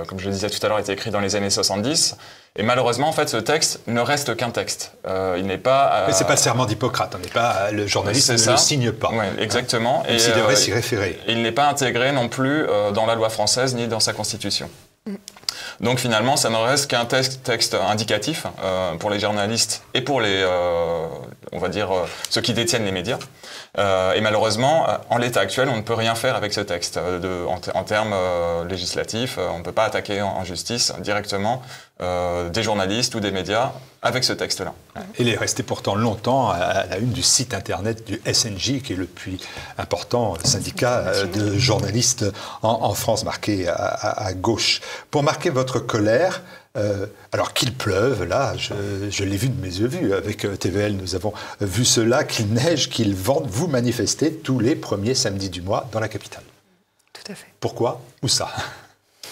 comme 0.08 0.20
je 0.20 0.26
le 0.26 0.32
disais 0.32 0.50
tout 0.50 0.64
à 0.66 0.68
l'heure, 0.68 0.78
a 0.78 0.82
été 0.82 0.92
écrit 0.92 1.12
dans 1.12 1.22
les 1.22 1.36
années 1.36 1.50
70. 1.50 2.18
Et 2.58 2.64
malheureusement, 2.64 3.10
en 3.10 3.12
fait, 3.12 3.28
ce 3.28 3.38
texte 3.38 3.82
ne 3.88 4.00
reste 4.00 4.36
qu'un 4.38 4.50
texte. 4.50 4.94
Euh, 5.06 5.36
il 5.38 5.46
n'est 5.46 5.58
pas. 5.58 5.92
Euh... 5.94 6.08
Mais 6.08 6.14
c'est 6.14 6.24
pas 6.24 6.36
le 6.36 6.40
serment 6.40 6.66
d'Hippocrate. 6.66 7.14
On 7.16 7.20
n'est 7.20 7.28
pas 7.28 7.72
le 7.72 7.86
journaliste 7.86 8.30
ne 8.30 8.52
le 8.52 8.58
signe 8.58 8.92
pas. 8.94 9.12
Oui, 9.12 9.26
exactement. 9.40 10.04
et 10.08 10.16
il 10.16 10.34
devrait 10.34 10.54
euh, 10.54 10.58
s'y 10.58 10.72
référer. 10.72 11.20
Il 11.28 11.42
n'est 11.42 11.52
pas 11.52 11.68
intégré 11.68 12.14
non 12.14 12.30
plus 12.30 12.66
euh, 12.70 12.92
dans 12.92 13.06
la 13.06 13.16
loi 13.16 13.30
française 13.30 13.76
ni 13.76 13.88
dans 13.88 14.00
sa 14.00 14.14
constitution. 14.14 14.70
Donc 15.82 16.00
finalement, 16.00 16.36
ça 16.36 16.50
ne 16.50 16.56
reste 16.56 16.90
qu'un 16.90 17.06
texte, 17.06 17.76
indicatif 17.76 18.46
euh, 18.64 18.96
pour 18.96 19.10
les 19.10 19.20
journalistes 19.20 19.84
et 19.94 20.02
pour 20.02 20.22
les, 20.22 20.42
euh, 20.42 21.08
on 21.52 21.60
va 21.60 21.70
dire, 21.70 21.92
euh, 21.92 22.06
ceux 22.30 22.42
qui 22.42 22.54
détiennent 22.54 22.86
les 22.86 22.92
médias. 22.92 23.20
Euh, 23.78 24.14
et 24.14 24.22
malheureusement, 24.22 24.88
en 25.10 25.18
l'état 25.18 25.42
actuel, 25.42 25.70
on 25.70 25.78
ne 25.78 25.82
peut 25.82 25.94
rien 25.94 26.16
faire 26.16 26.36
avec 26.36 26.54
ce 26.54 26.62
texte. 26.62 26.98
De, 26.98 27.46
en, 27.48 27.60
en, 27.78 27.84
termes 27.84 28.16
législatifs, 28.68 29.38
on 29.38 29.60
ne 29.60 29.64
peut 29.64 29.72
pas 29.72 29.86
attaquer 29.86 30.22
en, 30.22 30.30
en 30.30 30.44
justice 30.44 30.94
directement 31.00 31.62
des 32.00 32.62
journalistes 32.62 33.16
ou 33.16 33.22
des 33.22 33.32
médias 33.32 33.72
avec 34.02 34.25
ce 34.25 34.34
texte-là. 34.34 34.74
Il 35.18 35.30
est 35.30 35.38
resté 35.38 35.64
pourtant 35.64 35.96
longtemps 35.96 36.50
à 36.50 36.86
la 36.90 36.98
une 36.98 37.12
du 37.12 37.24
site 37.24 37.54
internet 37.54 38.06
du 38.06 38.22
SNJ, 38.32 38.82
qui 38.82 38.94
est 38.94 38.98
le 38.98 39.06
plus 39.06 39.38
important 39.78 40.36
syndicat 40.44 41.25
de 41.25 41.58
journalistes 41.58 42.25
en, 42.64 42.94
France, 42.94 43.24
marqué 43.24 43.70
à, 43.70 43.74
à, 43.74 44.25
à 44.25 44.34
gauche. 44.34 44.82
Pour 45.10 45.24
marquer 45.24 45.50
votre 45.50 45.80
colère, 45.80 46.42
euh, 46.77 47.05
alors 47.32 47.53
qu'il 47.53 47.74
pleuve, 47.74 48.24
là, 48.24 48.53
je, 48.58 49.24
l'ai 49.24 49.38
vu 49.38 49.50
de 49.50 49.62
mes 49.62 49.79
yeux 49.79 49.88
vus. 49.88 50.13
Avec 50.13 50.46
euh, 50.46 50.55
TVL, 50.55 50.96
nous 50.96 51.15
avons 51.15 51.34
vu 51.62 51.86
cela, 51.86 52.24
qu'il 52.24 52.48
neige, 52.53 52.89
qu'il 52.89 53.15
vente. 53.15 53.46
Vous 53.48 53.67
manifestez 53.67 54.34
tous 54.34 54.60
les 54.60 54.75
premiers 54.75 55.15
samedis 55.15 55.50
du 55.50 55.62
mois 55.62 55.88
dans 55.91 56.00
la 56.00 56.08
capitale. 56.08 56.44
Tout 57.13 57.32
à 57.32 57.36
fait. 57.36 57.48
Pourquoi 57.60 58.01
Où 58.22 58.27
ça 58.27 58.50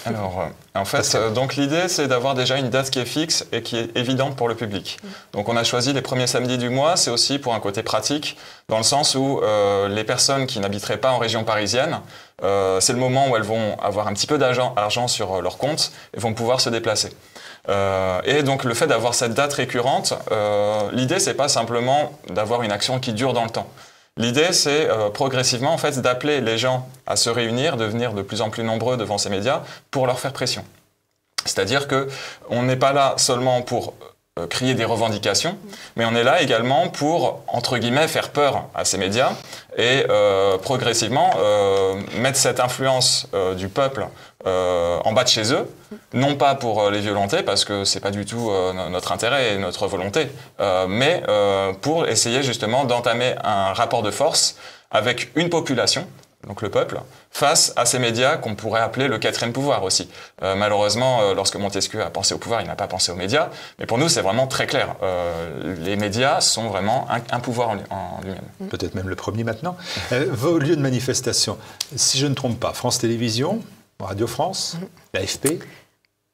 Alors, 0.05 0.41
euh, 0.41 0.79
en 0.79 0.85
fait, 0.85 1.15
euh, 1.15 1.31
donc 1.31 1.55
l'idée, 1.55 1.87
c'est 1.87 2.07
d'avoir 2.07 2.35
déjà 2.35 2.57
une 2.57 2.69
date 2.69 2.89
qui 2.89 2.99
est 2.99 3.05
fixe 3.05 3.45
et 3.51 3.61
qui 3.61 3.77
est 3.77 3.95
évidente 3.95 4.35
pour 4.35 4.47
le 4.47 4.55
public. 4.55 4.97
Mm. 5.01 5.07
Donc, 5.33 5.49
on 5.49 5.55
a 5.55 5.63
choisi 5.63 5.93
les 5.93 6.01
premiers 6.01 6.27
samedis 6.27 6.57
du 6.57 6.69
mois. 6.69 6.97
C'est 6.97 7.11
aussi 7.11 7.39
pour 7.39 7.53
un 7.53 7.59
côté 7.59 7.83
pratique, 7.83 8.37
dans 8.67 8.77
le 8.77 8.83
sens 8.83 9.15
où 9.15 9.39
euh, 9.41 9.87
les 9.87 10.03
personnes 10.03 10.45
qui 10.45 10.59
n'habiteraient 10.59 10.97
pas 10.97 11.11
en 11.11 11.17
région 11.17 11.43
parisienne, 11.43 11.99
c'est 12.81 12.91
le 12.91 12.99
moment 12.99 13.29
où 13.29 13.37
elles 13.37 13.43
vont 13.43 13.79
avoir 13.79 14.09
un 14.09 14.13
petit 14.13 14.27
peu 14.27 14.37
d'argent 14.37 15.07
sur 15.07 15.41
leur 15.41 15.57
compte 15.57 15.93
et 16.13 16.19
vont 16.19 16.33
pouvoir 16.33 16.59
se 16.59 16.69
déplacer. 16.69 17.13
Et 17.67 18.43
donc, 18.43 18.63
le 18.63 18.73
fait 18.73 18.87
d'avoir 18.87 19.15
cette 19.15 19.33
date 19.33 19.53
récurrente, 19.53 20.13
l'idée, 20.91 21.19
c'est 21.19 21.33
pas 21.33 21.47
simplement 21.47 22.11
d'avoir 22.29 22.63
une 22.63 22.71
action 22.71 22.99
qui 22.99 23.13
dure 23.13 23.33
dans 23.33 23.43
le 23.43 23.49
temps. 23.49 23.69
L'idée, 24.15 24.53
c'est 24.53 24.89
euh, 24.89 25.09
progressivement 25.09 25.73
en 25.73 25.77
fait, 25.77 25.99
d'appeler 25.99 26.39
les 26.39 26.59
gens 26.59 26.87
à 27.07 27.15
se 27.15 27.31
réunir, 27.31 27.77
de 27.77 27.85
venir 27.85 28.13
de 28.13 28.21
plus 28.21 28.41
en 28.41 28.51
plus 28.51 28.63
nombreux 28.63 28.95
devant 28.95 29.17
ces 29.17 29.29
médias 29.29 29.63
pour 29.89 30.05
leur 30.05 30.19
faire 30.19 30.33
pression. 30.33 30.63
C'est-à-dire 31.45 31.87
qu'on 31.87 32.61
n'est 32.61 32.75
pas 32.75 32.93
là 32.93 33.15
seulement 33.17 33.63
pour 33.63 33.95
euh, 34.39 34.47
crier 34.47 34.73
des 34.73 34.83
revendications, 34.83 35.59
mais 35.95 36.05
on 36.05 36.15
est 36.15 36.23
là 36.23 36.41
également 36.41 36.87
pour, 36.87 37.43
entre 37.45 37.77
guillemets, 37.77 38.07
faire 38.07 38.29
peur 38.29 38.63
à 38.73 38.83
ces 38.83 38.97
médias 38.97 39.33
et 39.77 40.07
euh, 40.09 40.57
progressivement 40.57 41.29
mettre 42.17 42.39
cette 42.39 42.59
influence 42.59 43.27
du 43.55 43.67
peuple 43.67 44.07
en 44.43 45.13
bas 45.13 45.23
de 45.23 45.29
chez 45.29 45.53
eux, 45.53 45.69
non 46.13 46.33
pas 46.35 46.55
pour 46.55 46.89
les 46.89 47.01
violenter, 47.01 47.43
parce 47.43 47.63
que 47.63 47.83
c'est 47.83 47.99
pas 47.99 48.09
du 48.09 48.25
tout 48.25 48.51
notre 48.89 49.11
intérêt 49.11 49.53
et 49.53 49.57
notre 49.59 49.85
volonté, 49.85 50.27
mais 50.87 51.21
pour 51.81 52.07
essayer 52.07 52.41
justement 52.41 52.85
d'entamer 52.85 53.35
un 53.43 53.73
rapport 53.73 54.01
de 54.01 54.09
force 54.09 54.55
avec 54.89 55.29
une 55.35 55.49
population 55.49 56.07
donc 56.47 56.61
le 56.61 56.69
peuple, 56.69 56.99
face 57.31 57.73
à 57.75 57.85
ces 57.85 57.99
médias 57.99 58.37
qu'on 58.37 58.55
pourrait 58.55 58.81
appeler 58.81 59.07
le 59.07 59.17
quatrième 59.17 59.53
pouvoir 59.53 59.83
aussi. 59.83 60.09
Euh, 60.41 60.55
malheureusement, 60.55 61.21
euh, 61.21 61.33
lorsque 61.33 61.55
Montesquieu 61.55 62.01
a 62.01 62.09
pensé 62.09 62.33
au 62.33 62.37
pouvoir, 62.37 62.61
il 62.61 62.67
n'a 62.67 62.75
pas 62.75 62.87
pensé 62.87 63.11
aux 63.11 63.15
médias, 63.15 63.49
mais 63.79 63.85
pour 63.85 63.97
nous, 63.97 64.09
c'est 64.09 64.21
vraiment 64.21 64.47
très 64.47 64.67
clair. 64.67 64.95
Euh, 65.03 65.75
les 65.79 65.95
médias 65.95 66.41
sont 66.41 66.67
vraiment 66.67 67.07
un, 67.09 67.39
pouvoir 67.39 67.69
en, 67.89 68.19
lui-même. 68.23 68.41
Mm. 68.59 68.67
Peut-être 68.67 68.95
même 68.95 69.07
le 69.07 69.15
premier 69.15 69.43
maintenant. 69.43 69.77
vos 70.11 70.59
lieux 70.59 70.75
de 70.75 70.81
manifestation, 70.81 71.57
si 71.95 72.17
je 72.17 72.27
ne 72.27 72.33
trompe 72.33 72.59
pas, 72.59 72.73
France 72.73 72.99
Télévisions, 72.99 73.61
Radio 73.99 74.27
France, 74.27 74.75
mm. 74.79 74.85
l'AFP, 75.13 75.47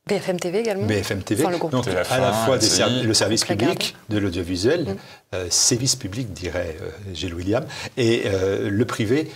BFM 0.07 0.39
TV 0.39 0.59
également. 0.61 0.87
BFM 0.87 1.21
TV. 1.21 1.43
Donc 1.69 1.87
à 1.87 2.19
la 2.19 2.33
fois 2.33 2.57
le 2.57 3.13
service 3.13 3.45
public 3.45 3.95
de 4.09 4.17
l'audiovisuel, 4.17 4.97
mm. 5.33 5.51
service 5.51 5.95
public 5.95 6.33
dirait 6.33 6.75
Gilles 7.13 7.35
William, 7.35 7.63
et 7.95 8.23
le 8.27 8.85
privé 8.85 9.29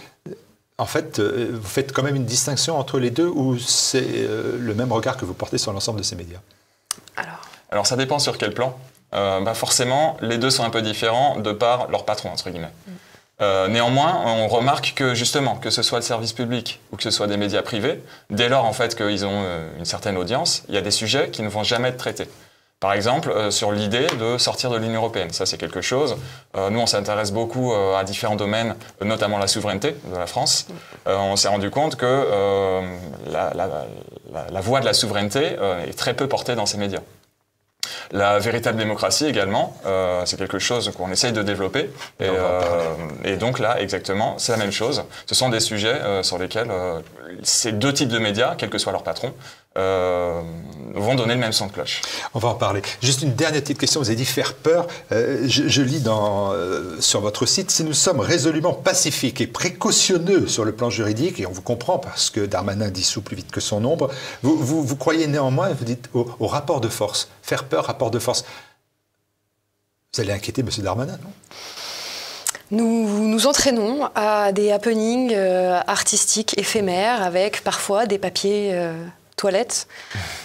en 0.78 0.86
fait, 0.86 1.20
euh, 1.20 1.50
vous 1.54 1.68
faites 1.68 1.94
quand 1.94 2.04
même 2.04 2.16
une 2.16 2.26
distinction 2.26 2.78
entre 2.78 3.00
les 3.00 3.12
deux 3.12 3.28
ou 3.28 3.58
c'est 3.60 4.04
euh, 4.06 4.58
le 4.60 4.74
même 4.74 4.92
regard 4.92 5.18
que 5.18 5.26
vous 5.26 5.34
portez 5.34 5.58
sur 5.58 5.72
l'ensemble 5.72 6.00
de 6.00 6.04
ces 6.04 6.16
médias? 6.16 6.40
Alors, 7.16 7.42
Alors 7.72 7.88
ça 7.88 7.96
dépend 7.96 8.20
sur 8.20 8.38
quel 8.38 8.54
plan. 8.54 8.78
Euh, 9.14 9.42
bah 9.42 9.54
forcément, 9.54 10.18
les 10.22 10.40
deux 10.40 10.50
sont 10.50 10.64
un 10.64 10.72
peu 10.72 10.82
différents 10.82 11.38
de 11.40 11.52
par 11.52 11.90
leur 11.90 12.06
patron, 12.06 12.30
entre 12.30 12.50
guillemets. 12.50 12.72
Mm. 12.88 13.72
néanmoins, 13.72 14.24
on 14.26 14.48
remarque 14.48 14.94
que 14.96 15.14
justement, 15.14 15.56
que 15.58 15.70
ce 15.70 15.84
soit 15.84 16.00
le 16.00 16.04
service 16.04 16.34
public 16.34 16.80
ou 16.92 16.96
que 16.96 17.04
ce 17.04 17.12
soit 17.12 17.28
des 17.28 17.38
médias 17.38 17.62
privés, 17.62 18.02
dès 18.30 18.50
lors 18.50 18.66
en 18.66 18.74
fait 18.74 18.96
qu'ils 18.96 19.26
ont 19.26 19.44
une 19.78 19.86
certaine 19.86 20.18
audience, 20.18 20.64
il 20.70 20.76
y 20.76 20.78
a 20.78 20.82
des 20.82 20.92
sujets 20.92 21.30
qui 21.30 21.42
ne 21.42 21.50
vont 21.50 21.64
jamais 21.64 21.90
être 21.90 21.98
traités. 21.98 22.30
Par 22.84 22.92
exemple, 22.92 23.30
euh, 23.30 23.50
sur 23.50 23.72
l'idée 23.72 24.08
de 24.20 24.38
sortir 24.38 24.70
de 24.70 24.76
l'Union 24.76 25.00
européenne. 25.00 25.32
Ça, 25.32 25.46
c'est 25.46 25.58
quelque 25.58 25.80
chose. 25.80 26.18
Euh, 26.58 26.70
nous, 26.70 26.82
on 26.82 26.86
s'intéresse 26.86 27.32
beaucoup 27.32 27.72
euh, 27.72 27.96
à 27.96 28.04
différents 28.04 28.36
domaines, 28.36 28.76
notamment 29.02 29.38
la 29.38 29.48
souveraineté 29.48 29.96
de 30.12 30.18
la 30.18 30.28
France. 30.28 30.68
on 31.06 31.38
s'est 31.38 31.48
rendu 31.48 31.70
compte 31.70 31.96
que 31.96 32.28
la, 33.32 33.54
la, 33.54 34.62
voix 34.62 34.82
de 34.82 34.86
la 34.86 34.94
souveraineté 34.94 35.56
est 35.88 35.98
très 35.98 36.14
peu 36.14 36.28
portée 36.28 36.56
dans 36.56 36.66
ces 36.66 36.78
médias. 36.78 37.00
La 38.12 38.38
véritable 38.40 38.78
démocratie 38.78 39.28
également, 39.28 39.76
c'est 40.26 40.38
quelque 40.38 40.60
chose 40.60 40.92
qu'on 40.96 41.10
essaye 41.10 41.32
de 41.32 41.42
développer. 41.42 41.90
Et, 42.20 42.30
et, 43.24 43.38
donc 43.38 43.60
là, 43.60 43.80
exactement, 43.80 44.36
c'est 44.38 44.52
la 44.52 44.58
même 44.58 44.72
chose. 44.72 45.04
Ce 45.26 45.36
sont 45.36 45.50
des 45.50 45.62
sujets 45.62 46.00
sur 46.22 46.38
lesquels 46.38 46.72
ces 47.44 47.72
deux 47.72 47.94
types 47.94 48.10
de 48.10 48.20
médias, 48.20 48.56
quel 48.58 48.70
que 48.70 48.78
soit 48.78 48.92
leur 48.92 49.04
patron, 49.04 49.34
euh, 49.76 50.42
vont 50.94 51.16
donner 51.16 51.34
le 51.34 51.40
même 51.40 51.52
son 51.52 51.66
de 51.66 51.72
cloche. 51.72 52.02
On 52.36 52.40
va 52.40 52.50
en 52.50 52.56
parler. 52.56 52.84
Juste 53.02 53.24
une 53.24 53.34
dernière 53.34 53.62
petite 53.62 53.80
question. 53.80 54.00
Vous 54.00 54.10
avez 54.10 54.16
dit 54.16 54.26
faire 54.26 54.54
peur. 54.54 54.86
Euh, 55.12 55.44
je, 55.48 55.82
lis 55.82 56.02
dans, 56.02 56.52
euh, 56.54 57.02
sur 57.02 57.22
votre 57.22 57.48
site 57.48 57.72
si 57.72 57.84
nous 57.84 57.94
sommes 57.94 58.20
résolument 58.20 58.74
pacifiques 58.74 59.42
et 59.42 59.48
précautionneux 59.48 60.48
sur 60.48 60.64
le 60.64 60.74
plan 60.74 60.92
juridique, 60.92 61.40
et 61.40 61.48
on 61.48 61.52
vous 61.52 61.64
comprend 61.64 61.98
parce 61.98 62.30
que 62.30 62.42
Darmanin 62.42 62.90
dissout 62.90 63.24
plus 63.24 63.36
vite 63.36 63.50
que 63.50 63.62
son 63.62 63.84
ombre, 63.84 64.12
vous, 64.44 64.56
vous, 64.58 64.96
croyez 64.96 65.26
néanmoins, 65.26 65.70
vous 65.70 65.86
dites 65.86 66.08
au, 66.14 66.46
rapport 66.46 66.80
de 66.80 66.90
force. 66.90 67.30
Faire 67.42 67.64
peur, 67.64 67.86
rapport 67.86 68.12
de 68.12 68.20
force. 68.20 68.46
Vous 70.14 70.22
allez 70.22 70.34
inquiéter 70.34 70.62
M. 70.62 70.70
Darmanin, 70.84 71.18
non? 71.24 71.32
Nous 72.72 73.28
nous 73.28 73.46
entraînons 73.46 74.10
à 74.16 74.52
des 74.52 74.72
happenings 74.72 75.36
artistiques 75.36 76.58
éphémères 76.58 77.22
avec 77.22 77.64
parfois 77.64 78.08
des 78.08 78.18
papiers 78.18 78.74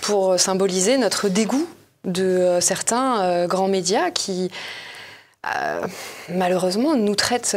pour 0.01 0.39
symboliser 0.39 0.99
notre 0.99 1.29
dégoût 1.29 1.69
de 2.05 2.25
euh, 2.25 2.61
certains 2.61 3.21
euh, 3.21 3.47
grands 3.47 3.69
médias 3.69 4.11
qui, 4.11 4.51
euh, 5.47 5.81
malheureusement, 6.29 6.97
nous 6.97 7.15
traitent 7.15 7.57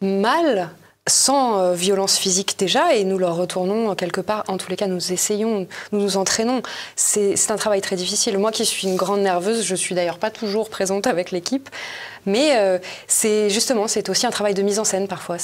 mal 0.00 0.70
sans 1.08 1.72
violence 1.72 2.16
physique 2.16 2.56
déjà, 2.56 2.94
et 2.94 3.02
nous 3.02 3.18
leur 3.18 3.34
retournons 3.34 3.92
quelque 3.96 4.20
part, 4.20 4.44
en 4.46 4.56
tous 4.56 4.70
les 4.70 4.76
cas, 4.76 4.86
nous 4.86 5.12
essayons, 5.12 5.66
nous 5.90 6.00
nous 6.00 6.16
entraînons. 6.16 6.62
C'est 6.94 7.50
un 7.50 7.56
travail 7.56 7.80
très 7.80 7.96
difficile. 7.96 8.38
Moi 8.38 8.52
qui 8.52 8.64
suis 8.64 8.86
une 8.86 8.94
grande 8.94 9.20
nerveuse, 9.20 9.64
je 9.64 9.74
suis 9.74 9.96
d'ailleurs 9.96 10.18
pas 10.18 10.30
toujours 10.30 10.70
présente 10.70 11.08
avec 11.08 11.32
l'équipe, 11.32 11.68
mais 12.24 12.80
c'est 13.08 13.50
justement, 13.50 13.88
c'est 13.88 14.10
aussi 14.10 14.28
un 14.28 14.30
travail 14.30 14.54
de 14.54 14.62
mise 14.62 14.78
en 14.78 14.84
scène 14.84 15.08
parfois, 15.08 15.38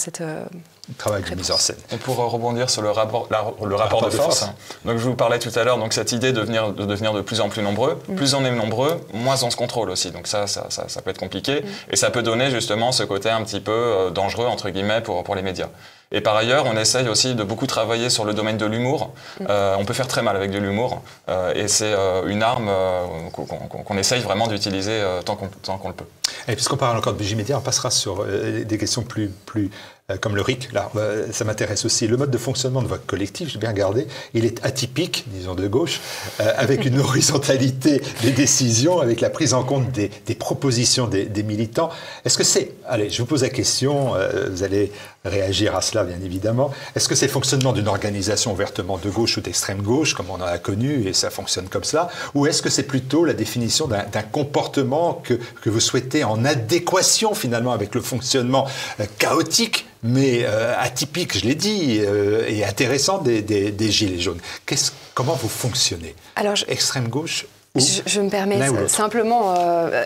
travail 0.97 1.23
de 1.23 1.35
mise 1.35 1.51
en 1.51 1.59
scène. 1.59 1.77
Et 1.93 1.97
pour 1.97 2.17
rebondir 2.17 2.71
sur 2.71 2.83
le 2.83 2.91
rapport, 2.91 3.29
le 3.31 3.75
rapport, 3.75 4.05
de, 4.05 4.11
force, 4.11 4.47
donc 4.85 4.99
je 4.99 5.05
vous 5.05 5.15
parlais 5.15 5.39
tout 5.39 5.51
à 5.55 5.65
l'heure, 5.65 5.79
donc 5.79 5.93
cette 5.93 6.13
idée 6.13 6.33
de, 6.33 6.41
venir, 6.41 6.73
de 6.73 6.85
devenir 6.85 7.13
de 7.13 7.21
plus 7.21 7.41
en 7.41 7.49
plus 7.49 7.63
nombreux, 7.63 8.01
mm. 8.09 8.15
plus 8.15 8.35
on 8.35 8.45
est 8.45 8.51
nombreux, 8.51 9.01
moins 9.13 9.43
on 9.43 9.51
se 9.51 9.57
contrôle 9.57 9.91
aussi. 9.91 10.11
Donc 10.11 10.27
ça, 10.27 10.47
ça, 10.47 10.69
ça, 10.71 11.03
peut 11.03 11.11
être 11.11 11.19
compliqué 11.19 11.61
mm. 11.61 11.93
et 11.93 11.97
ça 11.97 12.11
peut 12.11 12.23
donner 12.23 12.51
justement 12.51 12.93
ce 12.93 13.03
côté 13.03 13.29
un 13.29 13.43
petit 13.43 13.61
peu 13.61 13.73
euh, 13.73 14.11
dangereux 14.11 14.47
entre 14.47 14.71
guillemets 14.71 15.01
pour, 15.01 15.23
pour 15.25 15.35
les 15.35 15.43
médias. 15.43 15.69
Et 16.11 16.23
par 16.23 16.37
ailleurs, 16.37 16.65
on 16.67 16.77
essaye 16.79 17.07
aussi 17.07 17.35
de 17.35 17.45
beaucoup 17.45 17.67
travailler 17.67 18.09
sur 18.09 18.25
le 18.25 18.33
domaine 18.33 18.57
de 18.57 18.65
l'humour. 18.65 19.13
Mm. 19.41 19.45
Euh, 19.51 19.77
on 19.79 19.85
peut 19.85 19.95
faire 19.95 20.09
très 20.09 20.23
mal 20.23 20.37
avec 20.37 20.51
de 20.51 20.59
l'humour 20.59 21.03
euh, 21.29 21.53
et 21.55 21.69
c'est 21.69 21.95
une 22.27 22.43
arme 22.43 22.71
qu'on 23.33 23.99
essaye 23.99 24.23
vraiment 24.23 24.47
d'utiliser 24.47 25.03
tant 25.25 25.37
qu'on 25.37 25.89
le 25.89 25.95
peut. 25.95 26.07
Et 26.49 26.55
puisqu'on 26.55 26.77
parle 26.77 26.97
encore 26.97 27.13
de 27.13 27.19
Vigimédia, 27.19 27.59
on 27.59 27.61
passera 27.61 27.91
sur 27.91 28.25
des 28.25 28.79
questions 28.79 29.03
plus, 29.03 29.29
plus 29.29 29.71
comme 30.23 30.37
le 30.37 30.41
RIC, 30.41 30.73
là, 30.73 30.91
euh, 30.97 31.27
ça 31.33 31.45
m'intéresse 31.45 31.85
aussi. 31.85 32.07
Le 32.07 32.17
mode 32.17 32.31
de 32.31 32.39
fonctionnement 32.39 32.81
de 32.81 32.87
votre 32.87 33.05
collectif, 33.05 33.51
j'ai 33.51 33.59
bien 33.59 33.69
regardé, 33.69 34.07
il 34.33 34.47
est 34.47 34.65
atypique, 34.65 35.27
disons 35.27 35.55
de 35.55 35.69
gauche, 35.69 36.01
euh, 36.41 36.51
avec 36.57 36.87
une 36.87 36.99
horizontalité 37.01 38.01
des 38.23 38.31
décisions, 38.31 39.01
avec 39.01 39.21
la 39.21 39.29
prise 39.29 39.53
en 39.53 39.63
compte 39.65 39.93
des, 39.93 40.09
propositions 40.35 41.09
des, 41.09 41.43
militants. 41.43 41.91
Est-ce 42.25 42.39
que 42.39 42.45
c'est, 42.45 42.73
allez, 42.87 43.11
je 43.11 43.21
vous 43.21 43.27
pose 43.27 43.43
la 43.43 43.51
question, 43.51 44.15
vous 44.51 44.63
allez 44.63 44.93
réagir 45.27 45.77
à 45.77 45.83
cela 45.83 46.05
bien 46.05 46.19
évidemment, 46.25 46.71
est-ce 46.97 47.07
que 47.07 47.15
c'est 47.15 47.27
le 47.27 47.33
fonctionnement 47.33 47.75
d'une 47.75 47.89
organisation 47.89 48.53
ouvertement 48.53 48.97
de 48.97 49.11
gauche 49.11 49.37
ou 49.37 49.43
d'extrême 49.43 49.83
gauche, 49.83 50.15
comme 50.15 50.31
on 50.31 50.37
en 50.37 50.43
a 50.43 50.57
connu, 50.57 51.07
et 51.07 51.13
ça 51.13 51.29
fonctionne 51.29 51.69
comme 51.69 51.85
cela, 51.85 52.09
ou 52.35 52.47
est-ce 52.47 52.63
que 52.63 52.71
c'est 52.71 52.85
plutôt 52.85 53.27
la 53.27 53.35
définition 53.35 53.87
d'un 53.87 54.23
comportement 54.33 55.21
que, 55.23 55.35
que 55.35 55.69
vous 55.69 55.81
souhaitez 55.81 56.25
en 56.25 56.47
adéquation 56.47 57.35
finalement 57.35 57.73
avec 57.73 57.95
le 57.95 58.01
fonctionnement 58.01 58.67
chaotique 59.19 59.85
mais 60.03 60.45
euh, 60.45 60.75
atypique, 60.79 61.39
je 61.39 61.45
l'ai 61.45 61.55
dit, 61.55 62.01
euh, 62.01 62.47
et 62.49 62.65
intéressant 62.65 63.19
des, 63.19 63.43
des, 63.43 63.91
Gilets 63.91 64.21
jaunes. 64.21 64.41
comment 65.15 65.35
vous 65.35 65.49
fonctionnez? 65.49 66.15
Alors, 66.37 66.55
Extrême 66.69 67.09
gauche 67.09 67.47
ou 67.75 67.81
je, 68.07 68.21
me 68.21 68.31
permets 68.31 68.59
simplement 68.89 69.55
euh, 69.57 70.05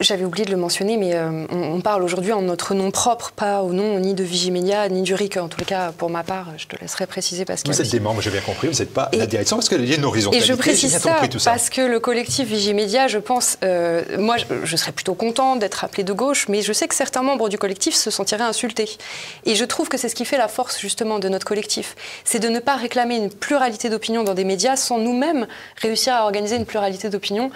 j'avais 0.00 0.24
oublié 0.24 0.44
de 0.44 0.50
le 0.50 0.56
mentionner, 0.56 0.96
mais 0.96 1.14
euh, 1.14 1.46
on, 1.50 1.80
parle 1.80 2.02
aujourd'hui 2.02 2.32
en 2.32 2.42
notre 2.42 2.74
nom 2.74 2.90
propre, 2.90 3.30
pas 3.30 3.62
au 3.62 3.72
nom 3.72 4.00
ni 4.00 4.14
de 4.14 4.24
Vigimedia, 4.24 4.88
ni 4.88 5.02
du 5.02 5.14
RIC. 5.14 5.36
En 5.36 5.46
tout 5.46 5.64
cas, 5.64 5.92
pour 5.92 6.10
ma 6.10 6.24
part, 6.24 6.48
je 6.56 6.66
te 6.66 6.76
laisserai 6.80 7.06
préciser 7.06 7.44
parce 7.44 7.62
que. 7.62 7.68
Vous 7.68 7.80
êtes 7.80 7.90
des 7.90 8.00
membres, 8.00 8.20
j'ai 8.20 8.30
bien 8.30 8.40
compris, 8.40 8.66
vous 8.66 8.78
n'êtes 8.78 8.92
pas 8.92 9.08
la 9.12 9.26
direction 9.26 9.56
parce 9.56 9.68
qu'il 9.68 9.88
y 9.88 9.92
a 9.92 9.96
une 9.96 10.04
horizontalité. 10.04 10.44
Et 10.44 10.48
je 10.48 10.54
précise 10.54 10.98
ça, 10.98 11.20
parce 11.44 11.70
que 11.70 11.80
le 11.80 12.00
collectif 12.00 12.48
Vigimedia, 12.48 13.06
je 13.06 13.18
pense, 13.18 13.56
euh, 13.62 14.02
moi, 14.18 14.36
je, 14.64 14.76
serais 14.76 14.90
plutôt 14.90 15.14
content 15.14 15.54
d'être 15.54 15.84
appelé 15.84 16.02
de 16.02 16.12
gauche, 16.12 16.48
mais 16.48 16.60
je 16.60 16.72
sais 16.72 16.88
que 16.88 16.94
certains 16.94 17.22
membres 17.22 17.48
du 17.48 17.56
collectif 17.56 17.94
se 17.94 18.10
sentiraient 18.10 18.42
insultés. 18.42 18.98
Et 19.46 19.54
je 19.54 19.64
trouve 19.64 19.88
que 19.88 19.96
c'est 19.96 20.08
ce 20.08 20.16
qui 20.16 20.24
fait 20.24 20.38
la 20.38 20.48
force 20.48 20.80
justement 20.80 21.20
de 21.20 21.28
notre 21.28 21.46
collectif, 21.46 21.94
c'est 22.24 22.40
de 22.40 22.48
ne 22.48 22.58
pas 22.58 22.74
réclamer 22.74 23.16
une 23.16 23.30
pluralité 23.30 23.90
d'opinions 23.90 24.24
dans 24.24 24.34
des 24.34 24.44
médias 24.44 24.74
sans 24.74 24.98
nous-mêmes 24.98 25.46
réussir 25.80 26.14
à 26.14 26.24
organiser 26.24 26.56
une 26.56 26.66
pluralité 26.66 27.10
d'opinions 27.10 27.52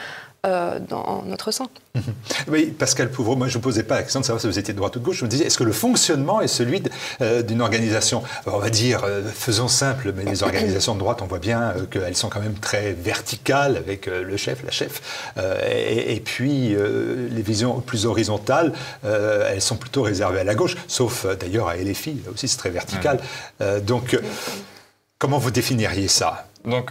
euh, 0.46 0.78
dans 0.78 1.24
notre 1.26 1.50
sein. 1.50 1.66
Oui, 2.46 2.66
Pascal 2.66 3.10
Pouvreau, 3.10 3.34
moi 3.34 3.48
je 3.48 3.58
ne 3.58 3.62
vous 3.62 3.68
posais 3.68 3.82
pas 3.82 3.96
la 3.96 4.02
question 4.04 4.20
de 4.20 4.24
savoir 4.24 4.40
si 4.40 4.46
vous 4.46 4.58
étiez 4.58 4.72
de 4.72 4.78
droite 4.78 4.94
ou 4.94 5.00
de 5.00 5.04
gauche, 5.04 5.18
je 5.18 5.24
me 5.24 5.28
disais, 5.28 5.44
est-ce 5.44 5.58
que 5.58 5.64
le 5.64 5.72
fonctionnement 5.72 6.40
est 6.40 6.46
celui 6.46 6.80
euh, 7.20 7.42
d'une 7.42 7.60
organisation? 7.60 8.22
On 8.46 8.58
va 8.58 8.70
dire, 8.70 9.02
euh, 9.04 9.22
faisons 9.24 9.66
simple, 9.66 10.12
mais 10.16 10.22
les 10.22 10.44
organisations 10.44 10.94
de 10.94 11.00
droite, 11.00 11.22
on 11.22 11.26
voit 11.26 11.40
bien 11.40 11.74
qu'elles 11.90 12.16
sont 12.16 12.28
quand 12.28 12.40
même 12.40 12.54
très 12.54 12.92
verticales, 12.92 13.76
avec 13.76 14.06
le 14.06 14.36
chef, 14.36 14.62
la 14.64 14.70
chef, 14.70 15.32
et, 15.68 16.20
puis 16.24 16.68
les 16.68 17.42
visions 17.42 17.80
plus 17.80 18.06
horizontales, 18.06 18.72
elles 19.02 19.60
sont 19.60 19.76
plutôt 19.76 20.02
réservées 20.02 20.40
à 20.40 20.44
la 20.44 20.54
gauche, 20.54 20.76
sauf 20.86 21.26
d'ailleurs 21.38 21.68
à 21.68 21.76
LFI, 21.76 22.22
là 22.24 22.30
aussi 22.32 22.46
c'est 22.46 22.58
très 22.58 22.70
vertical. 22.70 23.18
donc, 23.82 24.18
comment 25.18 25.38
vous 25.38 25.50
définiriez 25.50 26.08
ça? 26.08 26.47
Donc 26.64 26.90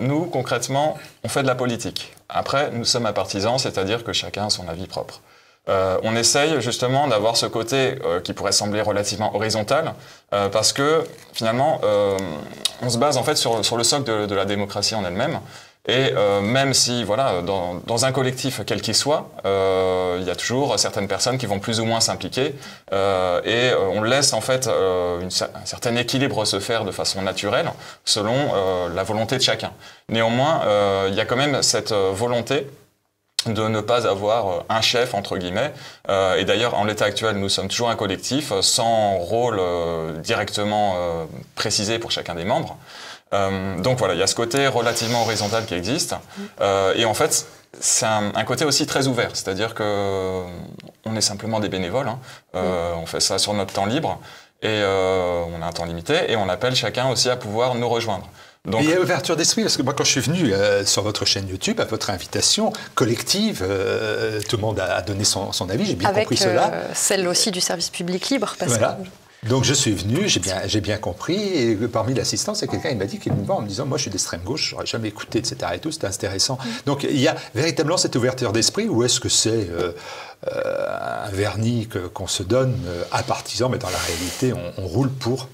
nous, 0.00 0.26
concrètement, 0.26 0.96
on 1.24 1.28
fait 1.28 1.42
de 1.42 1.46
la 1.46 1.54
politique. 1.54 2.12
Après, 2.28 2.70
nous 2.72 2.84
sommes 2.84 3.06
à 3.06 3.12
partisans, 3.12 3.58
c'est-à-dire 3.58 4.04
que 4.04 4.12
chacun 4.12 4.46
a 4.46 4.50
son 4.50 4.68
avis 4.68 4.86
propre. 4.86 5.20
Euh, 5.68 5.98
on 6.02 6.16
essaye 6.16 6.60
justement 6.60 7.08
d'avoir 7.08 7.36
ce 7.36 7.44
côté 7.44 7.96
euh, 8.04 8.20
qui 8.20 8.32
pourrait 8.32 8.52
sembler 8.52 8.80
relativement 8.80 9.34
horizontal, 9.36 9.94
euh, 10.32 10.48
parce 10.48 10.72
que 10.72 11.04
finalement, 11.32 11.80
on 12.82 12.90
se 12.90 12.98
base 12.98 13.16
en 13.16 13.22
fait 13.22 13.36
sur, 13.36 13.64
sur 13.64 13.76
le 13.76 13.84
socle 13.84 14.26
de, 14.26 14.34
la 14.34 14.44
démocratie 14.44 14.94
en 14.94 15.04
elle-même. 15.04 15.40
Et 15.88 16.12
même 16.42 16.74
si, 16.74 17.02
voilà, 17.02 17.40
dans, 17.42 17.80
dans 17.86 18.04
un 18.04 18.12
collectif 18.12 18.60
quel 18.66 18.82
qu'il 18.82 18.94
soit, 18.94 19.30
il 19.44 20.24
y 20.24 20.30
a 20.30 20.36
toujours 20.36 20.78
certaines 20.78 21.08
personnes 21.08 21.38
qui 21.38 21.46
vont 21.46 21.58
plus 21.58 21.80
ou 21.80 21.86
moins 21.86 22.00
s'impliquer, 22.00 22.54
et 22.92 23.70
on 23.94 24.02
laisse 24.02 24.34
en 24.34 24.42
fait 24.42 24.68
une, 24.68 25.28
un 25.28 25.64
certain 25.64 25.96
équilibre 25.96 26.44
se 26.44 26.60
faire 26.60 26.84
de 26.84 26.90
façon 26.90 27.22
naturelle 27.22 27.70
selon 28.04 28.52
la 28.94 29.02
volonté 29.02 29.38
de 29.38 29.42
chacun. 29.42 29.72
Néanmoins, 30.10 30.60
il 31.08 31.14
y 31.14 31.20
a 31.20 31.24
quand 31.24 31.36
même 31.36 31.62
cette 31.62 31.92
volonté 31.92 32.66
de 33.46 33.68
ne 33.68 33.80
pas 33.80 34.06
avoir 34.06 34.48
euh, 34.48 34.60
un 34.68 34.80
chef 34.80 35.14
entre 35.14 35.36
guillemets. 35.36 35.72
Euh, 36.08 36.36
et 36.36 36.44
d'ailleurs, 36.44 36.74
en 36.74 36.84
l'état 36.84 37.04
actuel, 37.04 37.36
nous 37.36 37.48
sommes 37.48 37.68
toujours 37.68 37.88
un 37.88 37.96
collectif 37.96 38.52
euh, 38.52 38.62
sans 38.62 39.16
rôle 39.18 39.60
directement 40.22 40.96
précisé 41.54 41.98
pour 41.98 42.10
chacun 42.10 42.34
des 42.34 42.44
membres. 42.44 42.76
Donc 43.32 43.98
voilà, 43.98 44.14
il 44.14 44.20
y 44.20 44.22
a 44.22 44.26
ce 44.26 44.34
côté 44.34 44.66
relativement 44.66 45.22
horizontal 45.22 45.66
qui 45.66 45.74
existe. 45.74 46.14
et 46.60 47.04
en 47.04 47.14
fait, 47.14 47.46
c'est 47.80 48.06
un, 48.06 48.44
côté 48.44 48.64
aussi 48.64 48.86
très 48.86 49.06
ouvert, 49.06 49.30
c'est-à-dire 49.34 49.74
que 49.74 50.42
on 51.04 51.16
est 51.16 51.20
simplement 51.20 51.60
des 51.60 51.68
bénévoles. 51.68 52.08
Hein. 52.08 52.18
On 52.54 53.06
fait 53.06 53.20
ça 53.20 53.38
sur 53.38 53.52
notre 53.54 53.74
temps 53.74 53.86
libre 53.86 54.18
et 54.62 54.82
on 54.82 55.60
a 55.62 55.66
un 55.66 55.72
temps 55.72 55.84
limité 55.84 56.30
et 56.30 56.36
on 56.36 56.48
appelle 56.48 56.74
chacun 56.74 57.10
aussi 57.10 57.28
à 57.28 57.36
pouvoir 57.36 57.74
nous 57.74 57.88
rejoindre. 57.88 58.28
Donc... 58.64 58.82
il 58.82 58.90
y 58.90 58.94
a 58.94 59.00
ouverture 59.00 59.36
d'esprit, 59.36 59.62
parce 59.62 59.76
que 59.76 59.82
moi, 59.82 59.94
quand 59.94 60.04
je 60.04 60.10
suis 60.10 60.20
venu 60.20 60.52
euh, 60.52 60.84
sur 60.84 61.02
votre 61.02 61.24
chaîne 61.24 61.48
YouTube, 61.48 61.80
à 61.80 61.84
votre 61.84 62.10
invitation 62.10 62.72
collective, 62.94 63.64
euh, 63.66 64.40
tout 64.48 64.56
le 64.56 64.62
monde 64.62 64.80
a, 64.80 65.00
donné 65.02 65.24
son, 65.24 65.50
avis, 65.70 65.86
j'ai 65.86 65.94
bien 65.94 66.10
compris 66.12 66.36
cela. 66.36 66.70
Euh, 66.72 66.88
celle 66.94 67.26
aussi 67.28 67.50
du 67.50 67.60
service 67.60 67.90
public 67.90 68.28
libre. 68.28 68.54
Parce 68.58 68.72
voilà. 68.72 68.98
Donc 69.46 69.64
je 69.64 69.74
suis 69.74 69.92
venu, 69.92 70.28
j'ai 70.28 70.40
bien, 70.40 70.56
j'ai 70.66 70.80
bien 70.80 70.96
compris, 70.96 71.36
et 71.36 71.76
parmi 71.86 72.14
l'assistance, 72.14 72.60
il 72.60 72.66
y 72.66 72.68
a 72.68 72.72
quelqu'un 72.72 72.90
qui 72.90 72.96
m'a 72.96 73.04
dit 73.04 73.18
qu'il 73.18 73.32
me 73.32 73.44
voit 73.44 73.56
en 73.56 73.62
me 73.62 73.68
disant, 73.68 73.86
moi 73.86 73.98
je 73.98 74.02
suis 74.02 74.10
d'extrême 74.10 74.40
gauche, 74.42 74.70
j'aurais 74.70 74.86
jamais 74.86 75.08
écouté, 75.08 75.38
etc. 75.38 75.56
Et 75.74 75.78
tout, 75.78 75.92
c'était 75.92 76.08
intéressant. 76.08 76.54
Mm. 76.54 76.68
Donc 76.86 77.04
il 77.04 77.20
y 77.20 77.28
a 77.28 77.36
véritablement 77.54 77.98
cette 77.98 78.16
ouverture 78.16 78.52
d'esprit, 78.52 78.88
ou 78.88 79.04
est-ce 79.04 79.20
que 79.20 79.28
c'est 79.28 79.68
un 80.46 81.30
vernis 81.30 81.88
qu'on 82.14 82.26
se 82.26 82.42
donne 82.42 82.76
à 83.12 83.22
partisans, 83.22 83.70
mais 83.70 83.78
dans 83.78 83.90
la 83.90 83.98
réalité, 83.98 84.52
on 84.76 84.86
roule 84.86 85.10
pour 85.10 85.48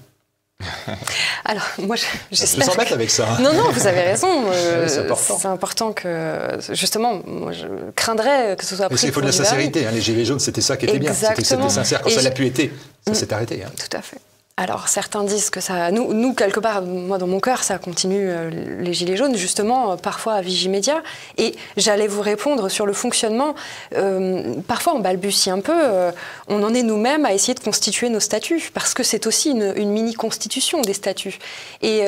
Alors, 1.45 1.63
moi, 1.79 1.95
j'espère. 2.31 2.71
Je 2.71 2.89
que... 2.89 2.93
avec 2.93 3.09
ça. 3.09 3.37
Non, 3.41 3.53
non, 3.53 3.71
vous 3.71 3.87
avez 3.87 4.01
raison. 4.01 4.27
Euh, 4.55 4.87
c'est 4.87 5.47
important. 5.47 5.91
que, 5.93 6.57
justement, 6.71 7.21
moi, 7.25 7.51
je 7.51 7.65
craindrais 7.95 8.55
que 8.57 8.65
ce 8.65 8.75
soit. 8.75 8.87
Il 8.91 9.11
faut 9.11 9.21
de 9.21 9.25
la 9.25 9.31
sincérité. 9.31 9.85
Hein, 9.85 9.91
les 9.93 10.01
Gilets 10.01 10.25
jaunes, 10.25 10.39
c'était 10.39 10.61
ça 10.61 10.77
qui 10.77 10.85
était 10.85 10.99
bien. 10.99 11.13
C'était 11.13 11.43
sincère. 11.43 12.01
Quand 12.01 12.09
ça 12.09 12.21
l'a 12.21 12.31
pu 12.31 12.45
être, 12.47 12.69
ça 13.05 13.13
s'est 13.13 13.33
arrêté. 13.33 13.63
Hein. 13.63 13.71
Tout 13.77 13.97
à 13.97 14.01
fait. 14.01 14.17
Alors 14.57 14.87
certains 14.87 15.25
disent 15.25 15.49
que 15.49 15.59
ça, 15.59 15.91
nous, 15.91 16.13
nous 16.13 16.33
quelque 16.33 16.61
part, 16.61 16.81
moi 16.81 17.17
dans 17.17 17.27
mon 17.27 17.41
cœur, 17.41 17.61
ça 17.61 17.77
continue 17.77 18.29
euh, 18.29 18.79
les 18.79 18.93
gilets 18.93 19.17
jaunes, 19.17 19.35
justement, 19.35 19.91
euh, 19.91 19.95
parfois 19.97 20.35
à 20.35 20.41
Vigimédia. 20.41 21.03
Et 21.37 21.55
j'allais 21.75 22.07
vous 22.07 22.21
répondre 22.21 22.69
sur 22.69 22.85
le 22.85 22.93
fonctionnement. 22.93 23.53
Euh, 23.95 24.55
parfois 24.65 24.95
on 24.95 24.99
balbutie 24.99 25.49
un 25.49 25.59
peu. 25.59 25.73
on 26.47 26.63
en 26.63 26.73
est 26.73 26.83
nous-mêmes 26.83 27.25
à 27.25 27.33
essayer 27.33 27.53
de 27.53 27.59
constituer 27.59 28.07
nos 28.07 28.21
statuts, 28.21 28.71
parce 28.73 28.93
que 28.93 29.03
c'est 29.03 29.27
aussi 29.27 29.49
une, 29.49 29.73
mini-constitution 29.91 30.81
des 30.81 30.93
statuts. 30.93 31.37
Et 31.81 32.05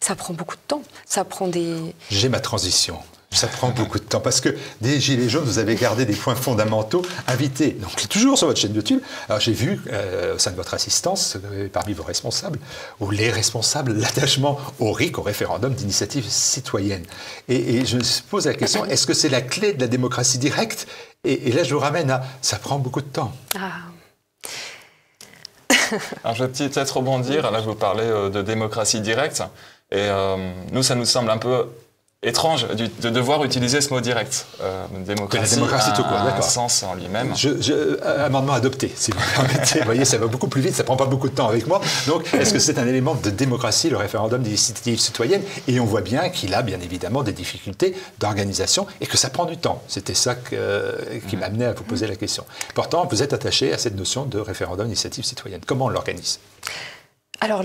ça 0.00 0.14
prend 0.14 0.34
beaucoup 0.34 0.56
de 0.56 0.60
temps. 0.68 0.82
Ça 1.06 1.24
prend 1.24 1.48
des. 1.48 1.74
J'ai 2.10 2.28
ma 2.28 2.40
transition. 2.40 2.98
Ça 3.30 3.46
prend 3.46 3.68
beaucoup 3.68 3.98
de 3.98 4.04
temps 4.04 4.20
parce 4.20 4.40
que 4.40 4.56
des 4.80 4.98
Gilets 5.00 5.28
jaunes, 5.28 5.44
vous 5.44 5.58
avez 5.58 5.74
gardé 5.74 6.06
des 6.06 6.14
points 6.14 6.34
fondamentaux 6.34 7.02
invités. 7.26 7.72
Donc, 7.72 8.08
toujours 8.08 8.38
sur 8.38 8.46
votre 8.46 8.58
chaîne 8.58 8.74
YouTube. 8.74 9.00
Alors, 9.28 9.38
j'ai 9.38 9.52
vu 9.52 9.82
euh, 9.92 10.34
au 10.34 10.38
sein 10.38 10.50
de 10.50 10.56
votre 10.56 10.72
assistance, 10.72 11.36
euh, 11.52 11.68
parmi 11.70 11.92
vos 11.92 12.02
responsables, 12.02 12.58
ou 13.00 13.10
les 13.10 13.30
responsables, 13.30 13.92
l'attachement 13.92 14.58
au 14.78 14.92
RIC, 14.92 15.18
au 15.18 15.22
référendum 15.22 15.74
d'initiative 15.74 16.24
citoyenne. 16.26 17.04
Et, 17.48 17.84
je 17.84 17.98
me 17.98 18.28
pose 18.30 18.46
la 18.46 18.54
question 18.54 18.86
est-ce 18.86 19.06
que 19.06 19.12
c'est 19.12 19.28
la 19.28 19.42
clé 19.42 19.74
de 19.74 19.80
la 19.80 19.88
démocratie 19.88 20.38
directe? 20.38 20.88
Et, 21.22 21.52
là, 21.52 21.64
je 21.64 21.74
vous 21.74 21.80
ramène 21.80 22.10
à 22.10 22.22
ça 22.40 22.58
prend 22.58 22.78
beaucoup 22.78 23.02
de 23.02 23.08
temps. 23.08 23.32
Ah. 23.54 23.72
Alors, 26.24 26.34
je 26.34 26.44
vais 26.44 26.68
peut-être 26.70 26.96
rebondir. 26.96 27.50
Là, 27.50 27.60
je 27.60 27.66
vous 27.66 27.74
parlais 27.74 28.04
euh, 28.04 28.30
de 28.30 28.40
démocratie 28.40 29.02
directe. 29.02 29.42
Et 29.90 30.06
nous, 30.72 30.82
ça 30.82 30.94
nous 30.94 31.06
semble 31.06 31.30
un 31.30 31.38
peu 31.38 31.66
étrange 32.24 32.66
de 32.66 33.10
devoir 33.10 33.44
utiliser 33.44 33.80
ce 33.80 33.94
mot 33.94 34.00
direct. 34.00 34.46
Euh, 34.60 34.86
démocratie, 35.06 35.50
la 35.50 35.56
démocratie 35.56 35.92
tout 35.94 36.02
court, 36.02 36.18
d'accord. 36.24 36.42
sens 36.42 36.82
en 36.82 36.94
lui-même. 36.96 37.32
Euh, 37.44 38.26
amendement 38.26 38.54
adopté, 38.54 38.92
si 38.96 39.12
vous 39.12 39.18
me 39.20 39.34
permettez. 39.46 39.78
vous 39.78 39.84
voyez, 39.84 40.04
ça 40.04 40.18
va 40.18 40.26
beaucoup 40.26 40.48
plus 40.48 40.60
vite, 40.60 40.74
ça 40.74 40.82
prend 40.82 40.96
pas 40.96 41.06
beaucoup 41.06 41.28
de 41.28 41.34
temps 41.34 41.48
avec 41.48 41.68
moi. 41.68 41.80
Donc, 42.08 42.34
est-ce 42.34 42.52
que 42.52 42.58
c'est 42.58 42.78
un 42.78 42.88
élément 42.88 43.14
de 43.14 43.30
démocratie, 43.30 43.88
le 43.88 43.96
référendum 43.96 44.42
d'initiative 44.42 44.98
citoyenne? 44.98 45.42
Et 45.68 45.78
on 45.78 45.84
voit 45.84 46.00
bien 46.00 46.28
qu'il 46.28 46.54
a 46.54 46.62
bien 46.62 46.80
évidemment 46.80 47.22
des 47.22 47.32
difficultés 47.32 47.94
d'organisation 48.18 48.88
et 49.00 49.06
que 49.06 49.16
ça 49.16 49.30
prend 49.30 49.44
du 49.44 49.56
temps. 49.56 49.80
C'était 49.86 50.14
ça 50.14 50.34
qui 50.34 50.56
mm. 50.56 51.38
m'amenait 51.38 51.66
à 51.66 51.72
vous 51.72 51.84
poser 51.84 52.08
la 52.08 52.16
question. 52.16 52.44
Pourtant, 52.74 53.06
vous 53.08 53.22
êtes 53.22 53.32
attaché 53.32 53.72
à 53.72 53.78
cette 53.78 53.94
notion 53.96 54.24
de 54.24 54.40
référendum 54.40 54.86
d'initiative 54.86 55.24
citoyenne. 55.24 55.60
Comment 55.64 55.84
on 55.84 55.90
l'organise? 55.90 56.40
Alors, 57.40 57.62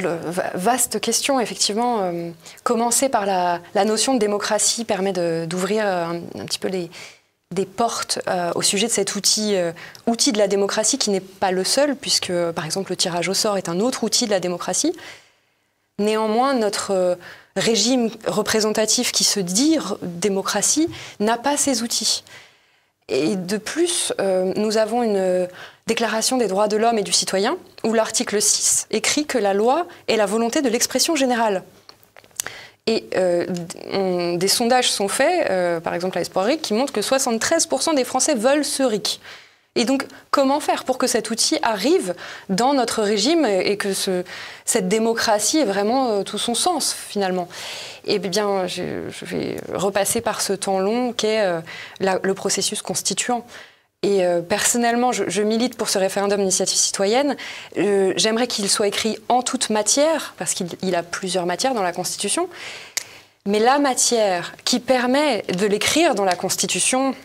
vaste 0.53 0.99
question, 0.99 1.39
effectivement. 1.39 2.01
Euh, 2.03 2.29
commencer 2.63 3.09
par 3.09 3.25
la, 3.25 3.59
notion 3.85 4.13
de 4.13 4.19
démocratie 4.19 4.85
permet 4.85 5.13
d'ouvrir 5.47 5.85
un, 5.85 6.19
petit 6.45 6.59
peu 6.59 6.69
des 6.69 7.65
portes 7.65 8.19
euh, 8.27 8.51
au 8.55 8.61
sujet 8.61 8.87
de 8.87 8.91
cet 8.91 9.15
outil, 9.15 9.55
euh, 9.55 9.71
outil 10.05 10.31
de 10.31 10.37
la 10.37 10.47
démocratie 10.47 10.97
qui 10.97 11.09
n'est 11.09 11.19
pas 11.19 11.51
le 11.51 11.63
seul, 11.63 11.95
puisque, 11.95 12.31
par 12.51 12.65
exemple, 12.65 12.91
le 12.91 12.95
tirage 12.95 13.29
au 13.29 13.33
sort 13.33 13.57
est 13.57 13.67
un 13.67 13.79
autre 13.79 14.03
outil 14.03 14.25
de 14.25 14.31
la 14.31 14.39
démocratie. 14.39 14.93
Néanmoins, 15.97 16.53
notre 16.53 17.17
régime 17.55 18.09
représentatif 18.27 19.11
qui 19.11 19.23
se 19.23 19.39
dit 19.39 19.77
démocratie 20.01 20.87
n'a 21.19 21.37
pas 21.37 21.57
ces 21.57 21.83
outils. 21.83 22.23
Et 23.09 23.35
de 23.35 23.57
plus, 23.57 24.13
nous 24.55 24.77
avons 24.77 25.03
une 25.03 25.47
Déclaration 25.85 26.37
des 26.37 26.47
droits 26.47 26.69
de 26.69 26.77
l'homme 26.77 26.97
et 26.97 27.03
du 27.03 27.11
citoyen, 27.11 27.57
où 27.83 27.93
l'article 27.93 28.41
6 28.41 28.87
écrit 28.91 29.25
que 29.25 29.37
la 29.37 29.53
loi 29.53 29.85
est 30.07 30.15
la 30.15 30.25
volonté 30.25 30.61
de 30.61 30.69
l'expression 30.69 31.17
générale. 31.17 31.61
Et 32.87 33.05
euh, 33.15 33.45
des 34.37 34.47
sondages 34.47 34.89
sont 34.89 35.09
faits, 35.09 35.49
euh, 35.49 35.81
par 35.81 35.93
exemple 35.93 36.17
à 36.17 36.21
Espoir 36.21 36.45
RIC, 36.45 36.61
qui 36.61 36.73
montrent 36.73 36.93
que 36.93 37.01
73% 37.01 37.95
des 37.95 38.05
Français 38.05 38.35
veulent 38.35 38.63
ce 38.63 38.83
RIC. 38.83 39.19
Et 39.75 39.85
donc, 39.85 40.05
comment 40.29 40.59
faire 40.59 40.83
pour 40.83 40.99
que 40.99 41.07
cet 41.07 41.31
outil 41.31 41.57
arrive 41.63 42.13
dans 42.49 42.73
notre 42.73 43.01
régime 43.01 43.45
et 43.45 43.75
que 43.77 43.89
cette 44.65 44.87
démocratie 44.87 45.57
ait 45.57 45.65
vraiment 45.65 46.09
euh, 46.09 46.23
tout 46.23 46.37
son 46.37 46.53
sens, 46.53 46.93
finalement? 46.93 47.47
Eh 48.05 48.19
bien, 48.19 48.67
je, 48.67 48.83
vais 49.23 49.57
repasser 49.73 50.21
par 50.21 50.41
ce 50.41 50.53
temps 50.53 50.79
long 50.79 51.11
qu'est 51.13 51.43
le 51.99 52.33
processus 52.33 52.81
constituant. 52.81 53.45
Et 54.03 54.25
euh, 54.25 54.41
personnellement, 54.41 55.13
je, 55.13 55.41
milite 55.41 55.77
pour 55.77 55.87
ce 55.89 55.97
référendum 55.97 56.37
d'initiative 56.37 56.77
citoyenne. 56.77 57.37
Euh, 57.77 58.13
j'aimerais 58.17 58.47
qu'il 58.47 58.69
soit 58.69 58.87
écrit 58.87 59.17
en 59.29 59.41
toute 59.41 59.69
matière, 59.69 60.35
parce 60.37 60.53
qu'il 60.53 60.95
a 60.95 61.03
plusieurs 61.03 61.45
matières 61.45 61.73
dans 61.73 61.81
la 61.81 61.93
Constitution. 61.93 62.49
Mais 63.45 63.59
la 63.59 63.79
matière 63.79 64.55
qui 64.65 64.79
permet 64.79 65.43
de 65.57 65.65
l'écrire 65.65 66.15
dans 66.15 66.25
la 66.25 66.35
Constitution, 66.35 67.15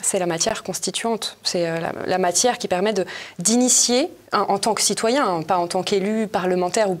c'est 0.00 0.18
la 0.18 0.26
matière 0.26 0.62
constituante. 0.62 1.36
C'est 1.42 1.68
euh, 1.68 1.78
la, 2.06 2.18
matière 2.18 2.58
qui 2.58 2.68
permet 2.68 2.94
d'initier, 3.38 4.10
en 4.32 4.58
tant 4.58 4.74
que 4.74 4.82
citoyen, 4.82 5.26
hein, 5.26 5.42
pas 5.42 5.58
en 5.58 5.66
tant 5.66 5.82
qu'élu, 5.82 6.28
parlementaire 6.28 6.90
ou, 6.90 6.98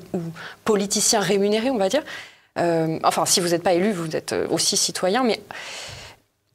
politicien 0.64 1.20
rémunéré, 1.20 1.70
on 1.70 1.78
va 1.78 1.88
dire. 1.88 2.02
enfin, 2.56 3.26
si 3.26 3.40
vous 3.40 3.48
n'êtes 3.48 3.62
pas 3.62 3.74
élu, 3.74 3.92
vous 3.92 4.16
êtes 4.16 4.34
aussi 4.50 4.76
citoyen, 4.76 5.22
mais 5.22 5.40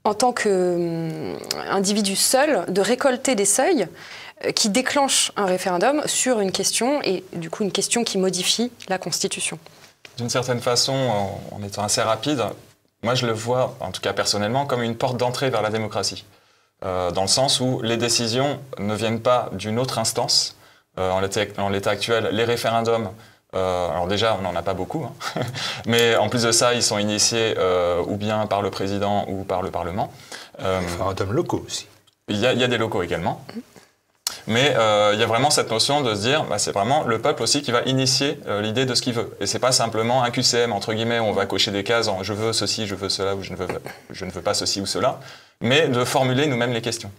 en 0.04 0.14
tant 0.14 0.34
qu'individu 0.34 2.16
seul, 2.16 2.66
de 2.68 2.82
récolter 2.82 3.36
des 3.36 3.46
seuils 3.46 3.88
euh, 4.46 4.52
qui 4.52 4.70
déclenchent 4.70 5.32
un 5.36 5.46
référendum 5.46 6.02
sur 6.06 6.40
une 6.40 6.52
question, 6.52 7.02
et 7.04 7.24
du 7.34 7.50
coup 7.50 7.64
une 7.64 7.72
question 7.72 8.04
qui 8.04 8.18
modifie 8.18 8.72
la 8.90 8.98
Constitution. 8.98 9.58
D'une 10.18 10.30
certaine 10.30 10.60
façon, 10.60 10.94
en 11.52 11.64
étant 11.64 11.84
assez 11.84 12.02
rapide, 12.02 12.44
moi 13.04 13.16
je 13.16 13.26
le 13.26 13.34
vois, 13.34 13.76
en 13.80 13.92
tout 13.92 14.02
cas 14.02 14.14
personnellement, 14.14 14.66
comme 14.66 14.82
une 14.82 14.96
porte 14.96 15.18
d'entrée 15.18 15.50
vers 15.50 15.62
la 15.62 15.70
démocratie. 15.70 16.26
Euh, 16.86 17.12
dans 17.12 17.22
le 17.22 17.28
sens 17.28 17.62
où 17.62 17.80
les 17.82 17.96
décisions 17.96 18.60
ne 18.78 18.94
viennent 18.94 19.22
pas 19.22 19.50
d'une 19.54 19.80
autre 19.80 20.00
instance. 20.00 20.58
Euh, 21.00 21.12
en 21.12 21.70
l'état 21.70 21.90
actuel, 21.90 22.30
les 22.32 22.44
référendums, 22.44 23.10
euh, 23.56 23.90
alors 23.90 24.08
déjà, 24.08 24.38
on 24.38 24.42
n'en 24.42 24.56
a 24.56 24.62
pas 24.62 24.74
beaucoup, 24.74 25.06
hein. 25.06 25.42
mais 25.86 26.16
en 26.18 26.30
plus 26.30 26.44
de 26.44 26.52
ça, 26.52 26.74
ils 26.74 26.84
sont 26.84 26.98
initiés 26.98 27.56
ou 28.08 28.18
bien 28.18 28.46
par 28.48 28.62
le 28.62 28.70
président 28.70 29.26
ou 29.28 29.44
par 29.44 29.62
le 29.62 29.72
Parlement. 29.72 30.12
référendums 30.60 31.32
locaux 31.32 31.64
aussi. 31.66 31.88
Il 32.30 32.38
y, 32.38 32.46
a, 32.46 32.56
des 32.56 32.78
locaux 32.78 33.04
également. 33.04 33.46
Mais 34.48 34.76
il 35.14 35.20
y 35.20 35.24
a 35.24 35.26
vraiment 35.26 35.50
cette 35.50 35.70
notion 35.70 36.02
de 36.02 36.16
se 36.16 36.22
dire, 36.22 36.46
bah, 36.46 36.58
c'est 36.58 36.72
vraiment 36.72 37.04
le 37.04 37.20
peuple 37.20 37.44
aussi 37.44 37.62
qui 37.62 37.72
va 37.72 37.82
initier 37.84 38.40
l'idée 38.62 38.86
de 38.86 38.94
ce 38.96 39.02
qu'il 39.02 39.14
veut. 39.14 39.36
Et 39.40 39.48
c'est 39.48 39.60
pas 39.60 39.72
simplement 39.72 40.24
un 40.24 40.32
QCM, 40.32 40.74
entre 40.74 40.94
guillemets, 40.94 41.20
où 41.20 41.24
on 41.24 41.34
va 41.34 41.46
cocher 41.46 41.72
des 41.72 41.84
cases 41.84 42.08
en 42.08 42.24
je 42.24 42.34
veux 42.34 42.54
ceci, 42.54 42.88
je 42.88 42.96
veux 42.96 43.10
cela, 43.10 43.36
ou 43.36 43.44
je 43.44 43.52
ne 43.52 43.56
veux, 43.56 43.68
je 44.10 44.26
ne 44.26 44.32
veux 44.32 44.42
pas 44.42 44.54
ceci 44.54 44.82
ou 44.82 44.86
cela 44.86 45.20
mais 45.64 45.88
de 45.88 46.04
formuler 46.04 46.46
nous-mêmes 46.46 46.74
les 46.74 46.82
questions. 46.82 47.12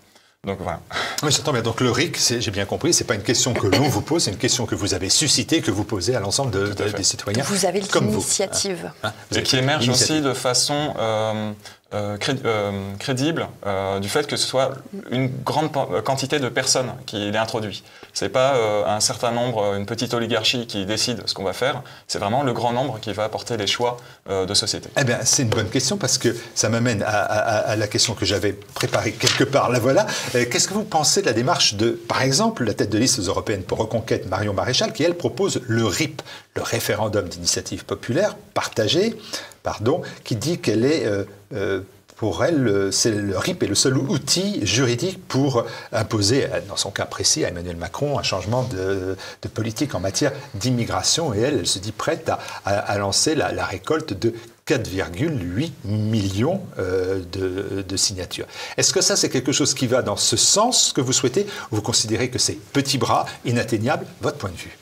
Donc 0.44 0.58
voilà. 0.60 0.80
Oui, 1.22 1.32
j'entends 1.32 1.54
bien. 1.54 1.62
Donc 1.62 1.80
le 1.80 1.90
RIC, 1.90 2.18
j'ai 2.38 2.50
bien 2.50 2.66
compris, 2.66 2.92
c'est 2.92 3.04
pas 3.04 3.14
une 3.14 3.22
question 3.22 3.54
que 3.54 3.66
l'on 3.66 3.88
vous 3.88 4.02
pose, 4.02 4.24
c'est 4.24 4.30
une 4.30 4.36
question 4.36 4.66
que 4.66 4.74
vous 4.74 4.92
avez 4.92 5.08
suscitée, 5.08 5.62
que 5.62 5.70
vous 5.70 5.84
posez 5.84 6.14
à 6.14 6.20
l'ensemble 6.20 6.50
de, 6.50 6.66
des 6.90 7.02
citoyens. 7.02 7.42
Vous 7.44 7.64
avez 7.64 7.80
l'initiative. 7.80 8.92
Hein, 9.02 9.12
Et 9.34 9.42
qui 9.42 9.56
émerge 9.56 9.88
aussi 9.88 10.20
de 10.20 10.34
façon 10.34 10.94
euh, 10.98 11.52
euh, 11.92 12.16
euh, 12.44 12.72
crédible 12.98 13.46
euh, 13.66 14.00
du 14.00 14.08
fait 14.08 14.26
que 14.26 14.36
ce 14.36 14.48
soit 14.48 14.72
une 15.12 15.28
grande 15.28 15.70
quantité 16.02 16.40
de 16.40 16.48
personnes 16.48 16.90
qui 17.06 17.30
l'ait 17.30 17.38
introduit. 17.38 17.84
Ce 18.12 18.24
n'est 18.24 18.30
pas 18.30 18.54
un 18.86 19.00
certain 19.00 19.30
nombre, 19.30 19.74
une 19.74 19.86
petite 19.86 20.14
oligarchie 20.14 20.66
qui 20.66 20.86
décide 20.86 21.22
ce 21.26 21.34
qu'on 21.34 21.44
va 21.44 21.52
faire, 21.52 21.82
c'est 22.08 22.18
vraiment 22.18 22.42
le 22.42 22.52
grand 22.52 22.72
nombre 22.72 22.98
qui 23.00 23.12
va 23.12 23.24
apporter 23.24 23.56
les 23.56 23.66
choix 23.66 23.96
de 24.28 24.54
société. 24.54 24.88
Eh 24.98 25.04
bien, 25.04 25.18
c'est 25.24 25.42
une 25.42 25.48
bonne 25.48 25.68
question 25.68 25.96
parce 25.96 26.16
que 26.16 26.34
ça 26.54 26.68
m'amène 26.68 27.02
à, 27.06 27.74
la 27.76 27.86
question 27.88 28.14
que 28.14 28.24
j'avais 28.24 28.52
préparée 28.52 29.12
quelque 29.12 29.44
part. 29.44 29.70
La 29.70 29.80
voilà. 29.80 30.06
Qu'est-ce 30.32 30.68
que 30.68 30.74
vous 30.74 30.84
pensez 30.84 31.22
de 31.22 31.26
la 31.26 31.32
démarche 31.32 31.74
de, 31.74 31.90
par 31.90 32.22
exemple, 32.22 32.64
la 32.64 32.74
tête 32.74 32.90
de 32.90 32.98
liste 32.98 33.18
européenne 33.18 33.62
pour 33.62 33.78
Reconquête, 33.78 34.28
Marion 34.28 34.54
Maréchal, 34.54 34.92
qui, 34.92 35.02
elle, 35.02 35.16
propose 35.16 35.60
le 35.66 35.84
RIP, 35.84 36.22
le 36.54 36.62
référendum 36.62 37.28
d'initiative 37.28 37.84
populaire 37.84 38.36
partagé, 38.54 39.16
pardon, 39.62 40.02
qui 40.22 40.36
dit 40.36 40.58
qu'elle 40.58 40.84
est 40.84 41.04
euh, 41.52 41.80
pour 42.16 42.44
elle, 42.44 42.92
c'est 42.92 43.10
le 43.10 43.36
RIP 43.36 43.62
est 43.64 43.66
le 43.66 43.74
seul 43.74 43.98
outil 43.98 44.64
juridique 44.64 45.20
pour 45.26 45.64
imposer, 45.92 46.46
dans 46.68 46.76
son 46.76 46.90
cas 46.90 47.06
précis, 47.06 47.44
à 47.44 47.48
Emmanuel 47.48 47.76
Macron, 47.76 48.18
un 48.18 48.22
changement 48.22 48.62
de, 48.62 49.16
politique 49.52 49.94
en 49.94 50.00
matière 50.00 50.32
d'immigration. 50.54 51.34
Et 51.34 51.40
elle, 51.40 51.58
elle 51.58 51.66
se 51.66 51.78
dit 51.78 51.92
prête 51.92 52.30
à, 52.64 52.98
lancer 52.98 53.34
la, 53.34 53.64
récolte 53.64 54.12
de 54.12 54.32
4,8 54.66 55.70
millions 55.84 56.60
euh, 56.78 57.20
de, 57.32 57.96
signatures. 57.96 58.46
Est-ce 58.76 58.92
que 58.92 59.00
ça, 59.00 59.16
c'est 59.16 59.28
quelque 59.28 59.52
chose 59.52 59.74
qui 59.74 59.86
va 59.86 60.02
dans 60.02 60.16
ce 60.16 60.36
sens 60.36 60.92
que 60.94 61.00
vous 61.00 61.12
souhaitez? 61.12 61.46
Ou 61.72 61.76
vous 61.76 61.82
considérez 61.82 62.30
que 62.30 62.38
c'est 62.38 62.58
petit 62.72 62.96
bras, 62.96 63.26
inatteignable? 63.44 64.06
Votre 64.20 64.38
point 64.38 64.50
de 64.50 64.56
vue 64.56 64.78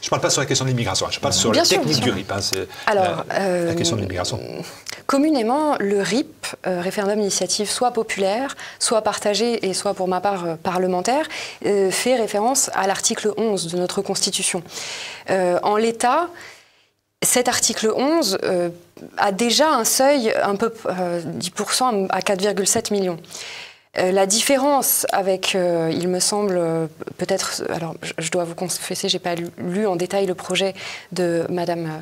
je 0.00 0.06
ne 0.06 0.10
parle 0.10 0.22
pas 0.22 0.30
sur 0.30 0.40
la 0.40 0.46
question 0.46 0.64
de 0.64 0.70
l'immigration, 0.70 1.06
je 1.10 1.20
parle 1.20 1.34
sur 1.34 1.52
la 1.52 1.62
technique 1.62 2.00
du 2.00 2.10
RIP. 2.10 2.32
Hein, 2.32 2.40
Alors, 2.86 3.24
la, 3.28 3.74
question 3.74 3.96
de 3.96 4.00
l'immigration. 4.00 4.40
Euh, 4.42 4.62
communément, 5.06 5.76
le 5.78 6.00
RIP, 6.00 6.46
euh, 6.66 6.80
référendum 6.80 7.18
d'initiative, 7.18 7.68
soit 7.68 7.90
populaire, 7.90 8.56
soit 8.78 9.02
partagé 9.02 9.66
et 9.66 9.74
soit 9.74 9.94
pour 9.94 10.08
ma 10.08 10.20
part 10.20 10.44
euh, 10.44 10.54
parlementaire, 10.56 11.26
fait 11.62 12.16
référence 12.16 12.70
à 12.74 12.86
l'article 12.86 13.32
11 13.36 13.66
de 13.66 13.76
notre 13.76 14.02
Constitution. 14.02 14.62
en 15.28 15.76
l'état, 15.76 16.28
cet 17.22 17.48
article 17.48 17.92
11 17.94 18.38
a 19.18 19.32
déjà 19.32 19.70
un 19.70 19.84
seuil 19.84 20.32
un 20.42 20.56
peu 20.56 20.72
10% 20.84 22.06
à 22.08 22.20
4,7 22.20 22.92
millions. 22.92 23.18
Euh, 23.98 24.12
la 24.12 24.26
différence 24.26 25.04
avec, 25.10 25.54
euh, 25.54 25.90
il 25.92 26.06
me 26.08 26.20
semble, 26.20 26.56
euh, 26.56 26.86
peut-être, 27.18 27.64
alors 27.70 27.96
je, 28.18 28.30
dois 28.30 28.44
vous 28.44 28.54
confesser, 28.54 29.08
j'ai 29.08 29.18
pas 29.18 29.34
lu, 29.34 29.86
en 29.86 29.96
détail 29.96 30.26
le 30.26 30.34
projet 30.34 30.74
de 31.10 31.44
Madame. 31.48 32.00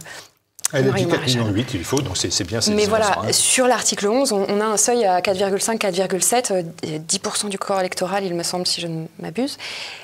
Elle 0.74 0.86
a 0.86 0.92
dit 0.92 1.06
4 1.06 1.24
millions 1.24 1.48
8, 1.48 1.70
il 1.72 1.84
faut, 1.84 2.02
donc 2.02 2.18
c'est 2.18 2.44
bien. 2.44 2.60
Mais 2.74 2.84
voilà, 2.84 3.22
sur 3.30 3.66
l'article 3.66 4.06
11, 4.06 4.32
on, 4.32 4.60
a 4.60 4.66
un 4.66 4.76
seuil 4.76 5.06
à 5.06 5.22
4,5, 5.22 5.78
4,7, 5.78 6.62
10% 7.08 7.48
du 7.48 7.56
corps 7.56 7.80
électoral, 7.80 8.22
il 8.26 8.34
me 8.34 8.42
semble, 8.42 8.66
si 8.66 8.82
je 8.82 8.86
ne 8.86 9.06
m'abuse. 9.18 9.56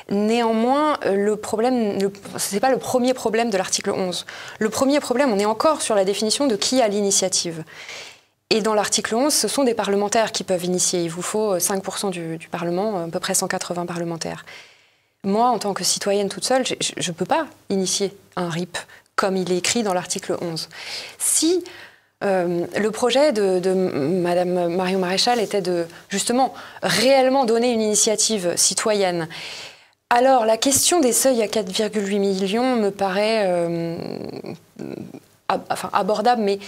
Néanmoins, 0.08 0.98
le 1.04 1.36
problème, 1.36 1.98
ce 2.38 2.54
n'est 2.54 2.60
pas 2.60 2.70
le 2.70 2.78
premier 2.78 3.12
problème 3.12 3.50
de 3.50 3.58
l'article 3.58 3.90
11. 3.90 4.24
Le 4.58 4.70
premier 4.70 5.00
problème, 5.00 5.30
on 5.30 5.38
est 5.38 5.44
encore 5.44 5.82
sur 5.82 5.94
la 5.94 6.06
définition 6.06 6.46
de 6.46 6.56
qui 6.56 6.80
a 6.80 6.88
l'initiative. 6.88 7.62
Et 8.50 8.61
dans 8.61 8.74
l'article 8.74 9.14
11, 9.14 9.33
ce 9.33 9.48
sont 9.48 9.64
des 9.64 9.74
parlementaires 9.74 10.33
qui 10.33 10.44
peuvent 10.44 10.64
initier. 10.64 11.02
Il 11.02 11.11
vous 11.11 11.22
faut 11.22 11.57
5% 11.57 12.11
du, 12.11 12.37
du, 12.37 12.48
Parlement, 12.48 13.04
à 13.04 13.09
peu 13.09 13.18
près 13.18 13.35
180 13.35 13.87
parlementaires. 13.87 14.44
Moi, 15.24 15.48
en 15.48 15.59
tant 15.59 15.74
que 15.74 15.83
citoyenne 15.83 16.28
toute 16.28 16.44
seule, 16.44 16.64
je 16.66 17.11
ne 17.11 17.14
peux 17.14 17.24
pas 17.24 17.46
initier 17.70 18.14
un 18.37 18.48
RIP 18.48 18.78
comme 19.16 19.37
il 19.37 19.50
est 19.52 19.59
écrit 19.59 19.83
dans 19.83 19.94
l'article 19.94 20.37
11. 20.40 20.68
Si 21.18 21.64
euh, 22.24 22.66
le 22.76 22.90
projet 22.90 23.33
de, 23.33 23.59
de 23.59 23.72
Madame 23.72 24.74
Marion 24.74 24.98
Maréchal 24.98 25.40
était 25.40 25.61
de 25.61 25.87
justement 26.09 26.54
réellement 26.83 27.44
donner 27.44 27.72
une 27.72 27.80
initiative 27.80 28.54
citoyenne, 28.57 29.28
alors 30.11 30.44
la 30.46 30.57
question 30.57 31.00
des 31.00 31.12
seuils 31.12 31.42
à 31.42 31.46
4,8 31.46 32.18
millions 32.18 32.76
me 32.76 32.90
paraît 32.90 33.44
euh, 33.46 33.96
enfin, 35.48 35.90
abordable, 35.92 36.42
mais 36.42 36.59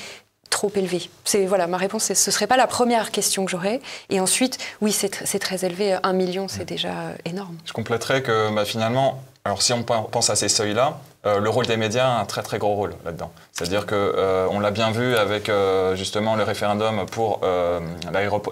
trop 0.51 0.71
élevé 0.75 1.11
C'est 1.25 1.47
voilà, 1.47 1.67
ma 1.67 1.77
réponse, 1.77 2.13
ce 2.13 2.31
serait 2.31 2.47
pas 2.47 2.57
la 2.57 2.67
première 2.67 3.11
question 3.11 3.45
que 3.45 3.51
j'aurais. 3.51 3.81
Et 4.11 4.21
ensuite, 4.21 4.59
oui, 4.81 4.93
c'est 4.93 5.39
très 5.39 5.65
élevé. 5.65 5.99
Un 6.03 6.13
million, 6.13 6.49
c'est 6.49 6.65
déjà 6.65 6.95
énorme. 7.25 7.57
Je 7.65 7.73
compléterais 7.73 8.23
que 8.23 8.55
bah, 8.55 8.65
finalement, 8.65 9.23
alors 9.45 9.63
si 9.63 9.73
on 9.73 9.83
pense 9.83 10.31
à 10.31 10.37
ces 10.37 10.49
seuils-là, 10.49 10.99
euh, 11.27 11.41
le 11.41 11.51
rôle 11.51 11.67
des 11.67 11.77
médias 11.77 12.09
a 12.09 12.21
un 12.21 12.25
très 12.25 12.43
très 12.43 12.59
gros 12.59 12.75
rôle 12.75 12.95
là-dedans. 13.05 13.33
C'est-à-dire 13.53 13.87
que 13.87 13.95
euh, 13.95 14.47
on 14.51 14.61
l'a 14.61 14.71
bien 14.71 14.91
vu 14.91 15.17
avec 15.17 15.49
euh, 15.49 15.97
justement 15.97 16.37
le 16.37 16.45
référendum 16.45 17.07
pour 17.07 17.41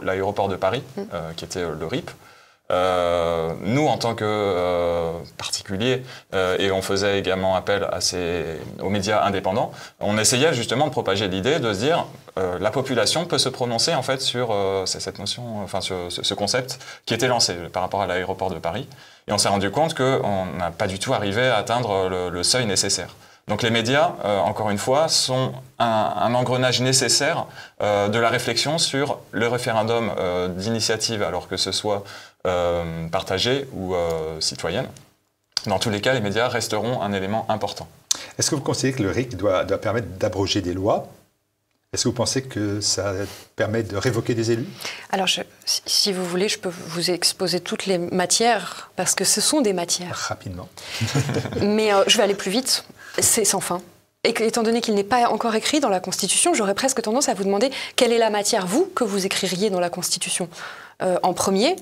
l'aéroport 0.03 0.49
de 0.49 0.57
Paris, 0.57 0.83
mm. 0.97 1.03
qui 1.37 1.45
était 1.45 1.63
le 1.63 1.87
RIP. 1.87 2.11
Euh, 2.71 3.53
nous, 3.61 3.87
en 3.87 3.99
tant 3.99 4.15
que 4.15 4.25
euh, 4.25 5.13
particuliers, 5.37 6.03
euh, 6.35 6.57
et 6.59 6.73
on 6.73 6.81
faisait 6.81 7.19
également 7.19 7.57
appel 7.57 7.87
à 7.93 8.01
ces, 8.01 8.59
aux 8.81 8.89
médias 8.89 9.23
indépendants, 9.25 9.71
on 10.01 10.17
essayait 10.17 10.55
justement 10.55 10.87
de 10.87 10.91
propager 10.91 11.29
l'idée 11.29 11.59
de 11.59 11.73
se 11.73 11.79
dire 11.79 12.07
la 12.37 12.73
population 12.73 13.27
peut 13.27 13.39
se 13.39 13.49
prononcer 13.49 13.95
en 13.95 14.03
fait 14.03 14.21
sur 14.21 14.53
cette 14.87 15.21
notion, 15.21 15.63
enfin 15.63 15.81
sur 15.81 15.97
ce 16.09 16.35
concept 16.35 16.81
qui 17.07 17.15
était 17.15 17.29
lancé 17.29 17.55
par 17.73 17.83
rapport 17.83 18.03
à 18.03 18.09
l'aéroport 18.09 18.51
de 18.51 18.59
Paris. 18.59 18.89
Et 19.29 19.33
on 19.33 19.39
s'est 19.39 19.49
rendu 19.49 19.71
compte 19.71 19.95
qu'on 19.95 20.47
n'a 20.59 20.73
pas 20.73 20.89
du 20.89 20.99
tout 20.99 21.15
arrivé 21.15 21.47
à 21.47 21.59
atteindre 21.59 22.09
le, 22.09 22.43
seuil 22.43 22.67
nécessaire. 22.67 23.15
Donc 23.47 23.63
les 23.63 23.71
médias, 23.71 24.15
encore 24.47 24.71
une 24.71 24.79
fois, 24.79 25.07
sont 25.07 25.53
un, 25.79 26.13
un 26.17 26.35
engrenage 26.35 26.81
nécessaire 26.81 27.47
de 27.81 28.19
la 28.19 28.31
réflexion 28.31 28.79
sur 28.79 29.21
le 29.31 29.47
référendum 29.47 30.11
d'initiative, 30.57 31.23
alors 31.23 31.47
que 31.47 31.57
ce 31.57 31.71
soit 31.71 32.03
euh, 32.47 33.09
partagée 33.09 33.67
ou 33.73 33.95
euh, 33.95 34.39
citoyenne. 34.41 34.87
Dans 35.67 35.79
tous 35.79 35.89
les 35.89 36.03
cas, 36.03 36.13
les 36.13 36.21
médias 36.21 36.49
resteront 36.49 37.01
un 37.01 37.13
élément 37.15 37.47
important. 37.49 37.89
Est-ce 38.39 38.51
que 38.51 38.55
vous 38.55 38.61
considérez 38.61 38.99
que 38.99 39.03
le 39.03 39.11
RIC 39.11 39.37
doit, 39.37 39.65
doit 39.65 39.79
permettre 39.79 40.09
d'abroger 40.19 40.61
des 40.61 40.75
lois? 40.75 41.09
Est-ce 41.95 42.03
que 42.03 42.09
vous 42.09 42.15
pensez 42.15 42.43
que 42.43 42.83
ça 42.83 43.15
permet 43.57 43.83
de 43.85 43.97
révoquer 43.97 44.35
des 44.35 44.51
élus? 44.51 44.67
Alors, 45.11 45.29
si 45.65 46.13
vous 46.13 46.27
voulez, 46.27 46.49
je 46.49 46.59
peux 46.59 46.73
vous 46.89 47.11
exposer 47.11 47.61
toutes 47.61 47.87
les 47.87 47.97
matières, 47.99 48.91
parce 48.97 49.15
que 49.15 49.25
ce 49.25 49.41
sont 49.41 49.61
des 49.61 49.73
matières. 49.73 50.15
Rapidement. 50.29 50.69
Mais 51.63 51.95
euh, 51.95 52.03
je 52.09 52.17
vais 52.17 52.25
aller 52.25 52.35
plus 52.35 52.51
vite. 52.51 52.85
C'est 53.21 53.45
sans 53.45 53.61
fin. 53.61 53.81
Et 54.25 54.35
étant 54.45 54.63
donné 54.63 54.81
qu'il 54.81 54.95
n'est 54.95 55.05
pas 55.05 55.29
encore 55.29 55.55
écrit 55.55 55.81
dans 55.81 55.89
la 55.89 56.01
Constitution, 56.01 56.53
j'aurais 56.53 56.75
presque 56.75 57.01
tendance 57.01 57.29
à 57.29 57.35
vous 57.35 57.45
demander 57.45 57.71
quelle 57.97 58.13
est 58.13 58.19
la 58.19 58.31
matière, 58.31 58.67
vous, 58.67 58.87
que 58.87 59.05
vous 59.05 59.25
écririez 59.25 59.71
dans 59.71 59.81
la 59.81 59.91
Constitution? 59.91 60.49
En 61.23 61.35
premier, 61.35 61.77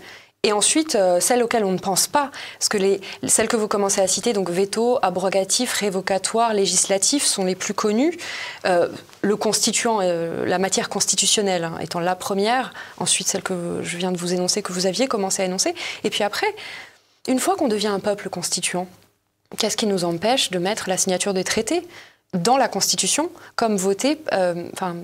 et 0.44 0.52
ensuite, 0.52 0.96
euh, 0.96 1.20
celles 1.20 1.40
auxquelles 1.44 1.64
on 1.64 1.70
ne 1.70 1.78
pense 1.78 2.08
pas, 2.08 2.32
parce 2.58 2.68
que 2.68 2.76
les, 2.76 3.00
celles 3.28 3.46
que 3.46 3.54
vous 3.54 3.68
commencez 3.68 4.00
à 4.00 4.08
citer, 4.08 4.32
donc 4.32 4.50
veto, 4.50 4.98
abrogatif, 5.00 5.72
révocatoire, 5.72 6.52
législatif, 6.52 7.24
sont 7.24 7.44
les 7.44 7.54
plus 7.54 7.74
connues. 7.74 8.18
Euh, 8.66 8.88
le 9.20 9.36
constituant, 9.36 10.00
euh, 10.02 10.44
la 10.44 10.58
matière 10.58 10.88
constitutionnelle 10.88 11.62
hein, 11.62 11.78
étant 11.80 12.00
la 12.00 12.16
première, 12.16 12.74
ensuite 12.98 13.28
celle 13.28 13.44
que 13.44 13.82
je 13.84 13.96
viens 13.96 14.10
de 14.10 14.18
vous 14.18 14.34
énoncer, 14.34 14.62
que 14.62 14.72
vous 14.72 14.86
aviez 14.86 15.06
commencé 15.06 15.42
à 15.42 15.44
énoncer. 15.44 15.76
Et 16.02 16.10
puis 16.10 16.24
après, 16.24 16.52
une 17.28 17.38
fois 17.38 17.54
qu'on 17.54 17.68
devient 17.68 17.86
un 17.86 18.00
peuple 18.00 18.28
constituant, 18.28 18.88
qu'est-ce 19.58 19.76
qui 19.76 19.86
nous 19.86 20.02
empêche 20.02 20.50
de 20.50 20.58
mettre 20.58 20.88
la 20.88 20.96
signature 20.96 21.34
des 21.34 21.44
traités 21.44 21.86
dans 22.34 22.56
la 22.56 22.66
Constitution 22.66 23.30
comme 23.54 23.76
voté, 23.76 24.18
enfin 24.72 24.96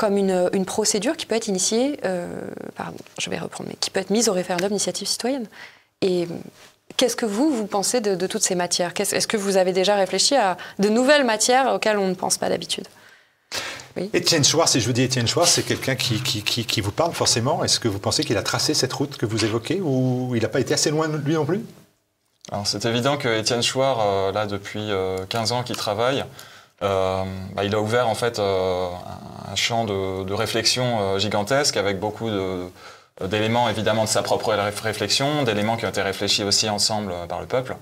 comme 0.00 0.16
une, 0.16 0.64
procédure 0.64 1.14
qui 1.14 1.26
peut 1.26 1.34
être 1.34 1.48
initiée, 1.48 2.00
euh, 2.06 2.26
pardon, 2.74 2.96
je 3.18 3.28
vais 3.28 3.38
reprendre, 3.38 3.68
mais 3.68 3.76
qui 3.78 3.90
peut 3.90 4.00
être 4.00 4.08
mise 4.08 4.30
au 4.30 4.32
référendum 4.32 4.68
d'initiative 4.68 5.06
citoyenne. 5.06 5.46
Et 6.00 6.26
qu'est-ce 6.96 7.16
que 7.16 7.26
vous, 7.26 7.54
vous 7.54 7.66
pensez 7.66 8.00
de, 8.00 8.26
toutes 8.26 8.42
ces 8.42 8.54
matières? 8.54 8.94
Est-ce 8.98 9.26
que 9.26 9.36
vous 9.36 9.58
avez 9.58 9.74
déjà 9.74 9.96
réfléchi 9.96 10.36
à 10.36 10.56
de 10.78 10.88
nouvelles 10.88 11.24
matières 11.24 11.74
auxquelles 11.74 11.98
on 11.98 12.08
ne 12.08 12.14
pense 12.14 12.38
pas 12.38 12.48
d'habitude? 12.48 12.88
Étienne 14.14 14.42
Chouard, 14.42 14.70
si 14.70 14.80
je 14.80 14.86
vous 14.86 14.94
dis 14.94 15.02
Étienne 15.02 15.28
Chouard, 15.28 15.46
c'est 15.46 15.64
quelqu'un 15.64 15.96
qui, 15.96 16.22
qui, 16.22 16.42
qui, 16.42 16.80
vous 16.80 16.92
parle 16.92 17.12
forcément. 17.12 17.62
Est-ce 17.62 17.78
que 17.78 17.88
vous 17.88 17.98
pensez 17.98 18.24
qu'il 18.24 18.38
a 18.38 18.42
tracé 18.42 18.72
cette 18.72 18.94
route 18.94 19.18
que 19.18 19.26
vous 19.26 19.44
évoquez 19.44 19.82
ou 19.82 20.32
il 20.34 20.40
n'a 20.40 20.48
pas 20.48 20.60
été 20.60 20.72
assez 20.72 20.90
loin 20.90 21.08
de 21.08 21.18
lui 21.18 21.34
non 21.34 21.44
plus? 21.44 21.60
Alors 22.50 22.66
c'est 22.66 22.86
évident 22.86 23.18
que 23.18 23.38
Étienne 23.38 23.62
Chouard, 23.62 23.98
euh, 24.00 24.32
là 24.32 24.46
depuis 24.46 24.88
15 25.28 25.52
ans 25.52 25.62
qu'il 25.62 25.76
travaille, 25.76 26.24
bah, 26.80 27.64
il 27.64 27.74
a 27.74 27.80
ouvert 27.80 28.08
en 28.08 28.14
fait 28.14 28.38
un 28.38 29.56
champ 29.56 29.84
de, 29.84 30.24
de 30.24 30.32
réflexion 30.34 31.18
gigantesque 31.18 31.76
avec 31.76 31.98
beaucoup 31.98 32.30
de, 32.30 32.70
d'éléments 33.26 33.68
évidemment 33.68 34.04
de 34.04 34.08
sa 34.08 34.22
propre 34.22 34.54
réflexion, 34.82 35.42
d'éléments 35.42 35.76
qui 35.76 35.84
ont 35.84 35.90
été 35.90 36.02
réfléchis 36.02 36.44
aussi 36.44 36.68
ensemble 36.68 37.12
euh, 37.12 37.26
par 37.26 37.40
le 37.40 37.46
peuple. 37.46 37.76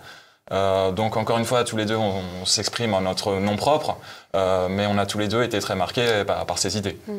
Euh, 0.50 0.92
donc 0.92 1.16
encore 1.16 1.38
une 1.38 1.44
fois, 1.44 1.64
tous 1.64 1.76
les 1.76 1.84
deux, 1.84 1.96
on, 1.96 2.46
s'exprime 2.46 2.94
en 2.94 3.02
notre 3.02 3.34
nom 3.34 3.56
propre, 3.56 3.98
euh, 4.34 4.68
mais 4.68 4.86
on 4.86 4.96
a 4.96 5.04
tous 5.04 5.18
les 5.18 5.28
deux 5.28 5.42
été 5.42 5.58
très 5.60 5.74
marqués 5.74 6.24
par, 6.26 6.58
ces 6.58 6.78
idées. 6.78 6.98
Mm. 7.06 7.18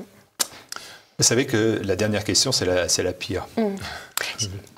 Vous 1.20 1.26
savez 1.26 1.46
que 1.46 1.82
la 1.84 1.96
dernière 1.96 2.24
question, 2.24 2.52
c'est 2.52 2.66
la, 2.66 2.88
la, 3.04 3.14
pire. 3.14 3.46
Mm. 3.58 3.76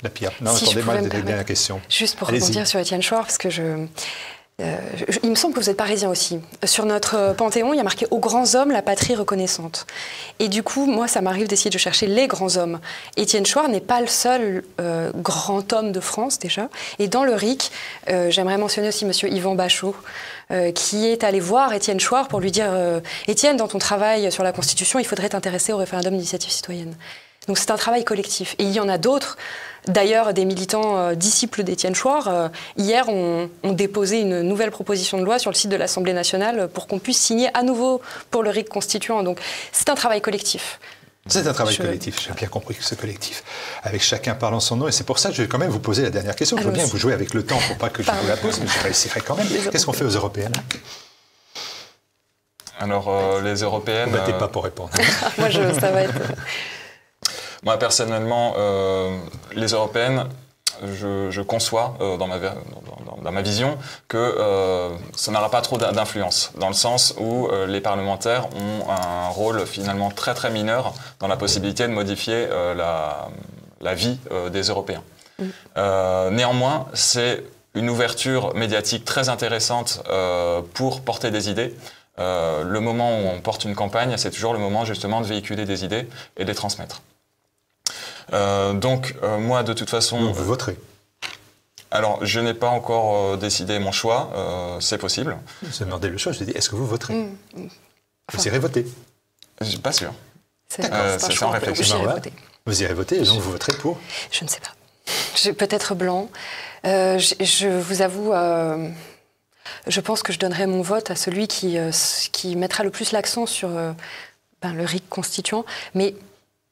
La 0.04 0.10
pire. 0.10 0.32
Non, 0.42 0.54
attendez-moi 0.54 0.96
la 0.96 1.08
dernière 1.08 1.46
question. 1.46 1.80
Juste 1.88 2.18
pour 2.18 2.28
rebondir 2.28 2.68
sur 2.68 2.80
Étienne 2.80 3.02
Chouard, 3.02 3.22
parce 3.22 3.38
que 3.38 3.50
je, 3.50 3.86
euh, 4.62 4.78
il 5.24 5.30
me 5.30 5.36
semble 5.36 5.54
que 5.54 5.60
vous 5.60 5.70
êtes 5.70 5.78
parisien 5.78 6.10
aussi. 6.10 6.40
Sur 6.66 6.86
notre 6.86 7.16
euh, 7.16 7.34
panthéon, 7.34 7.74
il 7.74 7.78
y 7.78 7.80
a 7.80 7.84
marqué 7.84 8.06
aux 8.12 8.20
grands 8.20 8.56
hommes 8.56 8.72
la 8.72 8.82
patrie 8.82 9.16
reconnaissante. 9.16 9.88
Et 10.40 10.50
du 10.50 10.62
coup, 10.62 10.86
moi, 10.86 11.08
ça 11.08 11.22
m'arrive 11.22 11.48
d'essayer 11.48 11.72
de 11.72 11.78
chercher 11.78 12.08
les 12.08 12.28
grands 12.28 12.58
hommes. 12.58 12.80
Étienne 13.18 13.46
Chouard 13.46 13.70
n'est 13.70 13.82
pas 13.82 14.02
le 14.02 14.08
seul 14.08 14.64
euh, 14.80 15.12
grand 15.16 15.74
homme 15.74 15.92
de 15.92 16.00
France 16.00 16.38
déjà. 16.38 16.70
Et 17.00 17.08
dans 17.08 17.24
le 17.24 17.34
RIC, 17.34 17.72
j'aimerais 18.08 18.58
mentionner 18.58 18.90
aussi 18.90 19.06
Monsieur 19.06 19.30
Yvan 19.30 19.56
Bachot, 19.56 19.96
qui 20.76 21.08
est 21.08 21.24
allé 21.24 21.40
voir 21.40 21.74
Étienne 21.74 22.00
Chouard 22.00 22.28
pour 22.28 22.40
lui 22.40 22.52
dire 22.52 22.72
Étienne, 23.28 23.58
dans 23.58 23.68
ton 23.68 23.80
travail 23.80 24.32
sur 24.32 24.44
la 24.44 24.52
Constitution, 24.52 25.00
il 25.00 25.06
faudrait 25.06 25.30
t'intéresser 25.30 25.74
au 25.74 25.78
référendum 25.78 26.14
d'initiative 26.14 26.52
citoyenne. 26.52 26.96
Donc 27.47 27.58
c'est 27.58 27.71
un 27.71 27.77
travail 27.77 28.04
collectif. 28.04 28.56
Et 28.60 28.63
il 28.63 28.71
y 28.71 28.80
en 28.80 28.89
a 28.89 28.97
d'autres. 28.97 29.38
D'ailleurs, 29.88 30.34
des 30.34 30.45
militants 30.45 30.97
euh, 30.97 31.15
disciples 31.15 31.63
d'Étienne 31.63 31.95
Chouard, 31.95 32.27
euh, 32.27 32.49
hier, 32.77 33.10
ont, 33.10 33.49
déposé 33.63 34.19
une 34.19 34.41
nouvelle 34.41 34.69
proposition 34.69 35.17
de 35.17 35.25
loi 35.25 35.39
sur 35.39 35.49
le 35.49 35.56
site 35.56 35.71
de 35.71 35.75
l'Assemblée 35.75 36.13
nationale 36.13 36.69
pour 36.71 36.86
qu'on 36.86 36.99
puisse 36.99 37.19
signer 37.19 37.49
à 37.58 37.63
nouveau 37.63 37.99
pour 38.30 38.43
le 38.43 38.51
RIC 38.51 38.69
constituant. 38.69 39.23
Donc 39.23 39.39
c'est 39.71 39.89
un 39.89 39.95
travail 39.95 40.21
collectif. 40.21 40.80
C'est 41.27 41.47
un 41.47 41.54
travail 41.54 41.77
collectif, 41.77 42.19
j'ai 42.19 42.34
bien 42.34 42.47
compris 42.47 42.73
que 42.73 42.84
c'est 42.84 42.99
collectif, 42.99 43.43
avec 43.84 44.01
chacun 44.01 44.34
parlant 44.34 44.60
son 44.60 44.75
nom. 44.75 44.88
Et 44.88 44.91
c'est 44.91 45.04
pour 45.04 45.19
ça 45.19 45.30
que 45.30 45.36
je 45.36 45.43
vais 45.43 45.47
quand 45.47 45.60
même 45.60 45.69
vous 45.69 45.80
poser 45.80 46.01
la 46.01 46.10
dernière 46.10 46.36
question. 46.36 46.58
Je 46.58 46.63
veux 46.63 46.71
bien 46.71 46.86
vous 46.86 46.97
jouer 46.97 47.13
avec 47.13 47.36
le 47.36 47.45
temps 47.45 47.60
pour 47.67 47.77
pas 47.77 47.89
que 47.89 48.01
je 48.01 48.10
vous 48.10 48.27
la 48.27 48.38
pose, 48.38 48.60
mais 48.60 48.67
je 48.67 48.84
réussirai 48.84 49.21
quand 49.21 49.36
même. 49.36 49.47
Qu'est-ce 49.71 49.86
qu'on 49.86 49.93
fait 49.93 50.06
aux 50.06 50.10
européennes 50.10 50.54
Alors, 52.80 53.08
euh, 53.10 53.41
les 53.41 53.62
européennes. 53.62 54.10
Ne 54.10 54.17
battez 54.17 54.34
pas 54.34 54.47
pour 54.47 54.63
répondre. 54.63 54.89
Moi, 55.38 55.49
je, 55.49 55.80
ça 55.80 55.91
va 55.91 56.01
être. 56.04 56.15
Moi, 57.63 57.78
personnellement, 57.78 58.56
euh, 58.58 59.15
les 59.54 59.74
européennes, 59.74 60.26
je, 60.84 61.41
conçois 61.41 61.95
euh, 62.02 62.17
dans, 62.17 62.26
ma, 62.26 62.39
dans, 62.39 63.32
ma, 63.32 63.41
vision 63.43 63.78
que 64.08 64.17
euh, 64.17 64.89
ça 65.15 65.32
n'aura 65.32 65.52
pas 65.52 65.62
trop 65.62 65.78
d'influence, 65.78 66.52
dans 66.58 66.69
le 66.69 66.74
sens 66.74 67.13
où 67.19 67.50
les 67.67 67.82
parlementaires 67.82 68.47
ont 68.56 68.89
un 68.89 69.30
rôle 69.30 69.67
finalement 69.67 70.10
très 70.10 70.34
très 70.34 70.50
mineur 70.50 70.93
dans 71.19 71.28
la 71.28 71.38
possibilité 71.38 71.84
de 71.84 71.93
modifier 71.93 72.47
la, 72.76 73.30
la, 73.80 73.93
vie 73.93 74.17
des 74.52 74.63
Européens. 74.63 75.04
Mm. 75.38 75.45
néanmoins, 76.32 76.88
c'est 76.93 77.43
une 77.76 77.89
ouverture 77.89 78.56
médiatique 78.56 79.06
très 79.06 79.30
intéressante 79.30 80.02
pour 80.74 81.02
porter 81.02 81.30
des 81.30 81.52
idées. 81.52 81.76
le 82.17 82.80
moment 82.80 83.19
où 83.19 83.28
on 83.28 83.39
porte 83.39 83.65
une 83.65 83.76
campagne, 83.76 84.17
c'est 84.17 84.32
toujours 84.32 84.54
le 84.54 84.60
moment 84.60 84.84
justement 84.84 85.21
de 85.21 85.28
véhiculer 85.28 85.65
des 85.65 85.86
idées 85.86 86.08
et 86.38 86.43
de 86.43 86.50
les 86.50 86.56
transmettre. 86.56 87.02
Euh, 88.34 88.74
donc, 88.74 89.15
euh, 89.24 89.38
moi, 89.38 89.63
de 89.63 89.74
toute 89.74 89.89
façon. 89.89 90.32
vous 90.32 90.46
voterez 90.46 90.78
alors, 91.94 92.26
je 92.26 92.39
n'ai 92.39 92.54
pas 92.54 92.70
encore 92.70 93.17
euh, 93.17 93.36
décidé 93.36 93.78
mon 93.78 93.91
choix, 93.91 94.32
c'est 94.80 94.98
possible. 94.98 95.38
Vous 95.62 95.84
demandé 95.84 96.08
le 96.08 96.17
choix, 96.17 96.32
je 96.32 96.41
dit, 96.46 96.52
est-ce 96.52 96.70
que 96.70 96.78
vous 96.78 96.88
voterez 96.88 97.13
mm, 97.13 97.36
mm. 97.58 97.67
Vous 98.32 98.48
irez 98.48 98.60
voter 98.60 98.88
Je 99.60 99.65
suis 99.65 99.78
pas 99.78 99.91
sûr. 99.91 100.13
C'est 100.70 100.89
sans 101.34 101.50
réflexion. 101.50 102.02
Vous 102.65 102.82
irez 102.82 102.94
voter 102.94 103.17
et 103.17 103.26
donc 103.26 103.41
vous 103.41 103.52
voterez 103.52 103.74
pour 103.74 104.00
Je 104.32 104.46
ne 104.46 104.50
sais 104.50 104.62
pas. 104.62 105.52
Peut-être 105.52 105.94
blanc. 105.94 106.30
Je, 106.86 107.80
vous 107.82 108.02
avoue, 108.02 108.32
je 109.86 110.00
pense 110.00 110.24
que 110.24 110.32
je 110.32 110.39
donnerai 110.39 110.65
mon 110.65 110.82
vote 110.82 111.12
à 111.12 111.17
celui 111.17 111.50
qui, 111.50 111.78
qui 112.32 112.56
mettra 112.56 112.86
le 112.86 112.89
plus 112.89 113.12
l'accent 113.12 113.46
sur 113.46 113.67
ben, 113.67 114.74
le 114.74 114.86
RIC 114.86 115.10
constituant. 115.10 115.65
Mais 115.94 116.15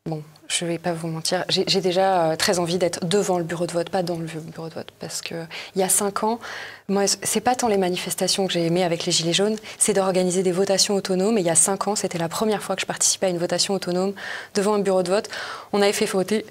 bon, 0.06 0.24
je 0.48 0.66
ne 0.66 0.72
vais 0.72 0.78
pas 0.78 0.94
vous 0.94 1.08
mentir, 1.08 1.46
j'ai 1.50 1.82
déjà 1.82 2.32
euh, 2.32 2.36
très 2.36 2.60
envie 2.60 2.78
d'être 2.78 3.06
devant 3.06 3.38
le 3.38 3.44
bureau 3.44 3.68
de 3.68 3.72
vote, 3.72 3.90
pas 3.90 4.04
dans 4.04 4.18
le 4.18 4.26
bureau 4.26 4.70
de 4.70 4.74
vote. 4.74 4.92
Parce 5.00 5.22
qu'il 5.22 5.48
y 5.76 5.84
a 5.84 5.90
cinq 5.90 6.24
ans, 6.24 6.40
moi, 6.88 7.06
c'est 7.08 7.42
pas 7.42 7.56
tant 7.56 7.68
les 7.68 7.78
manifestations 7.78 8.48
que 8.48 8.54
j'ai 8.54 8.66
aimées 8.66 8.84
avec 8.84 9.06
les 9.06 9.12
Gilets 9.12 9.34
jaunes, 9.34 9.58
c'est 9.78 9.94
d'organiser 9.94 10.44
des 10.44 10.52
votations 10.52 10.96
autonomes. 10.96 11.38
Et 11.38 11.42
il 11.42 11.48
y 11.48 11.52
a 11.52 11.56
cinq 11.56 11.88
ans, 11.88 11.96
c'était 11.96 12.18
la 12.18 12.30
première 12.30 12.64
fois 12.64 12.76
que 12.76 12.82
je 12.82 12.88
participais 12.88 13.28
à 13.28 13.30
une 13.30 13.38
votation 13.38 13.76
autonome 13.76 14.14
devant 14.56 14.74
un 14.74 14.80
bureau 14.80 15.04
de 15.04 15.10
vote. 15.10 15.30
On 15.72 15.82
avait 15.82 15.94
fait 15.94 16.06
voter 16.06 16.46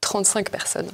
35 0.00 0.50
personnes. 0.50 0.90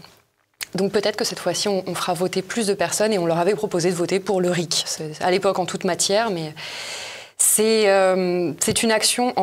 Donc 0.75 0.93
peut-être 0.93 1.17
que 1.17 1.25
cette 1.25 1.39
fois-ci, 1.39 1.69
on, 1.69 1.95
fera 1.95 2.13
voter 2.13 2.43
plus 2.43 2.67
de 2.67 2.75
personnes 2.75 3.13
et 3.13 3.19
on 3.19 3.27
leur 3.27 3.39
avait 3.39 3.55
proposé 3.55 3.91
de 3.91 3.95
voter 3.95 4.21
pour 4.21 4.41
le 4.41 4.51
RIC. 4.51 4.85
À 5.21 5.31
l'époque, 5.31 5.59
en 5.59 5.65
toute 5.65 5.85
matière, 5.85 6.31
mais 6.31 6.53
euh, 7.61 8.53
c'est 8.61 8.83
une 8.83 8.91
action, 8.91 9.35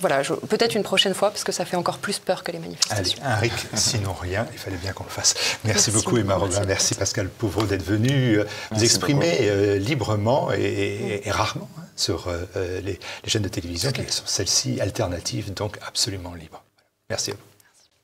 voilà, 0.00 0.22
peut-être 0.48 0.74
une 0.74 0.82
prochaine 0.82 1.14
fois, 1.14 1.30
parce 1.30 1.44
que 1.44 1.52
ça 1.52 1.64
fait 1.64 1.76
encore 1.76 1.98
plus 1.98 2.18
peur 2.18 2.44
que 2.44 2.52
les 2.52 2.58
manifestations. 2.58 3.18
Allez, 3.22 3.32
un 3.32 3.36
RIC, 3.36 3.52
sinon 3.74 4.12
rien, 4.12 4.46
il 4.52 4.58
fallait 4.58 4.76
bien 4.76 4.92
qu'on 4.92 5.04
le 5.04 5.10
fasse. 5.10 5.34
Merci, 5.64 5.90
beaucoup 5.90 6.18
Emma 6.18 6.36
Robin, 6.36 6.62
merci 6.66 6.94
Pascal 6.94 7.28
Pouvreau 7.28 7.64
d'être 7.64 7.84
venu 7.84 8.38
euh, 8.38 8.44
vous 8.70 8.84
exprimer 8.84 9.38
euh, 9.42 9.78
librement 9.78 10.52
et, 10.52 11.22
rarement 11.28 11.68
hein, 11.78 11.82
sur 11.96 12.30
les, 12.56 12.98
chaînes 13.26 13.42
de 13.42 13.48
télévision, 13.48 13.92
qui 13.92 14.02
sont 14.10 14.26
celles-ci 14.26 14.80
alternatives, 14.80 15.52
donc 15.52 15.78
absolument 15.86 16.34
libres. 16.34 16.62
Merci 17.10 17.30
à 17.30 17.34
vous. 17.34 17.40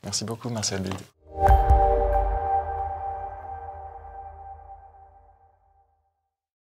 Merci 0.05 0.25
beaucoup, 0.25 0.49
merci 0.51 0.75
Albide. 0.75 0.95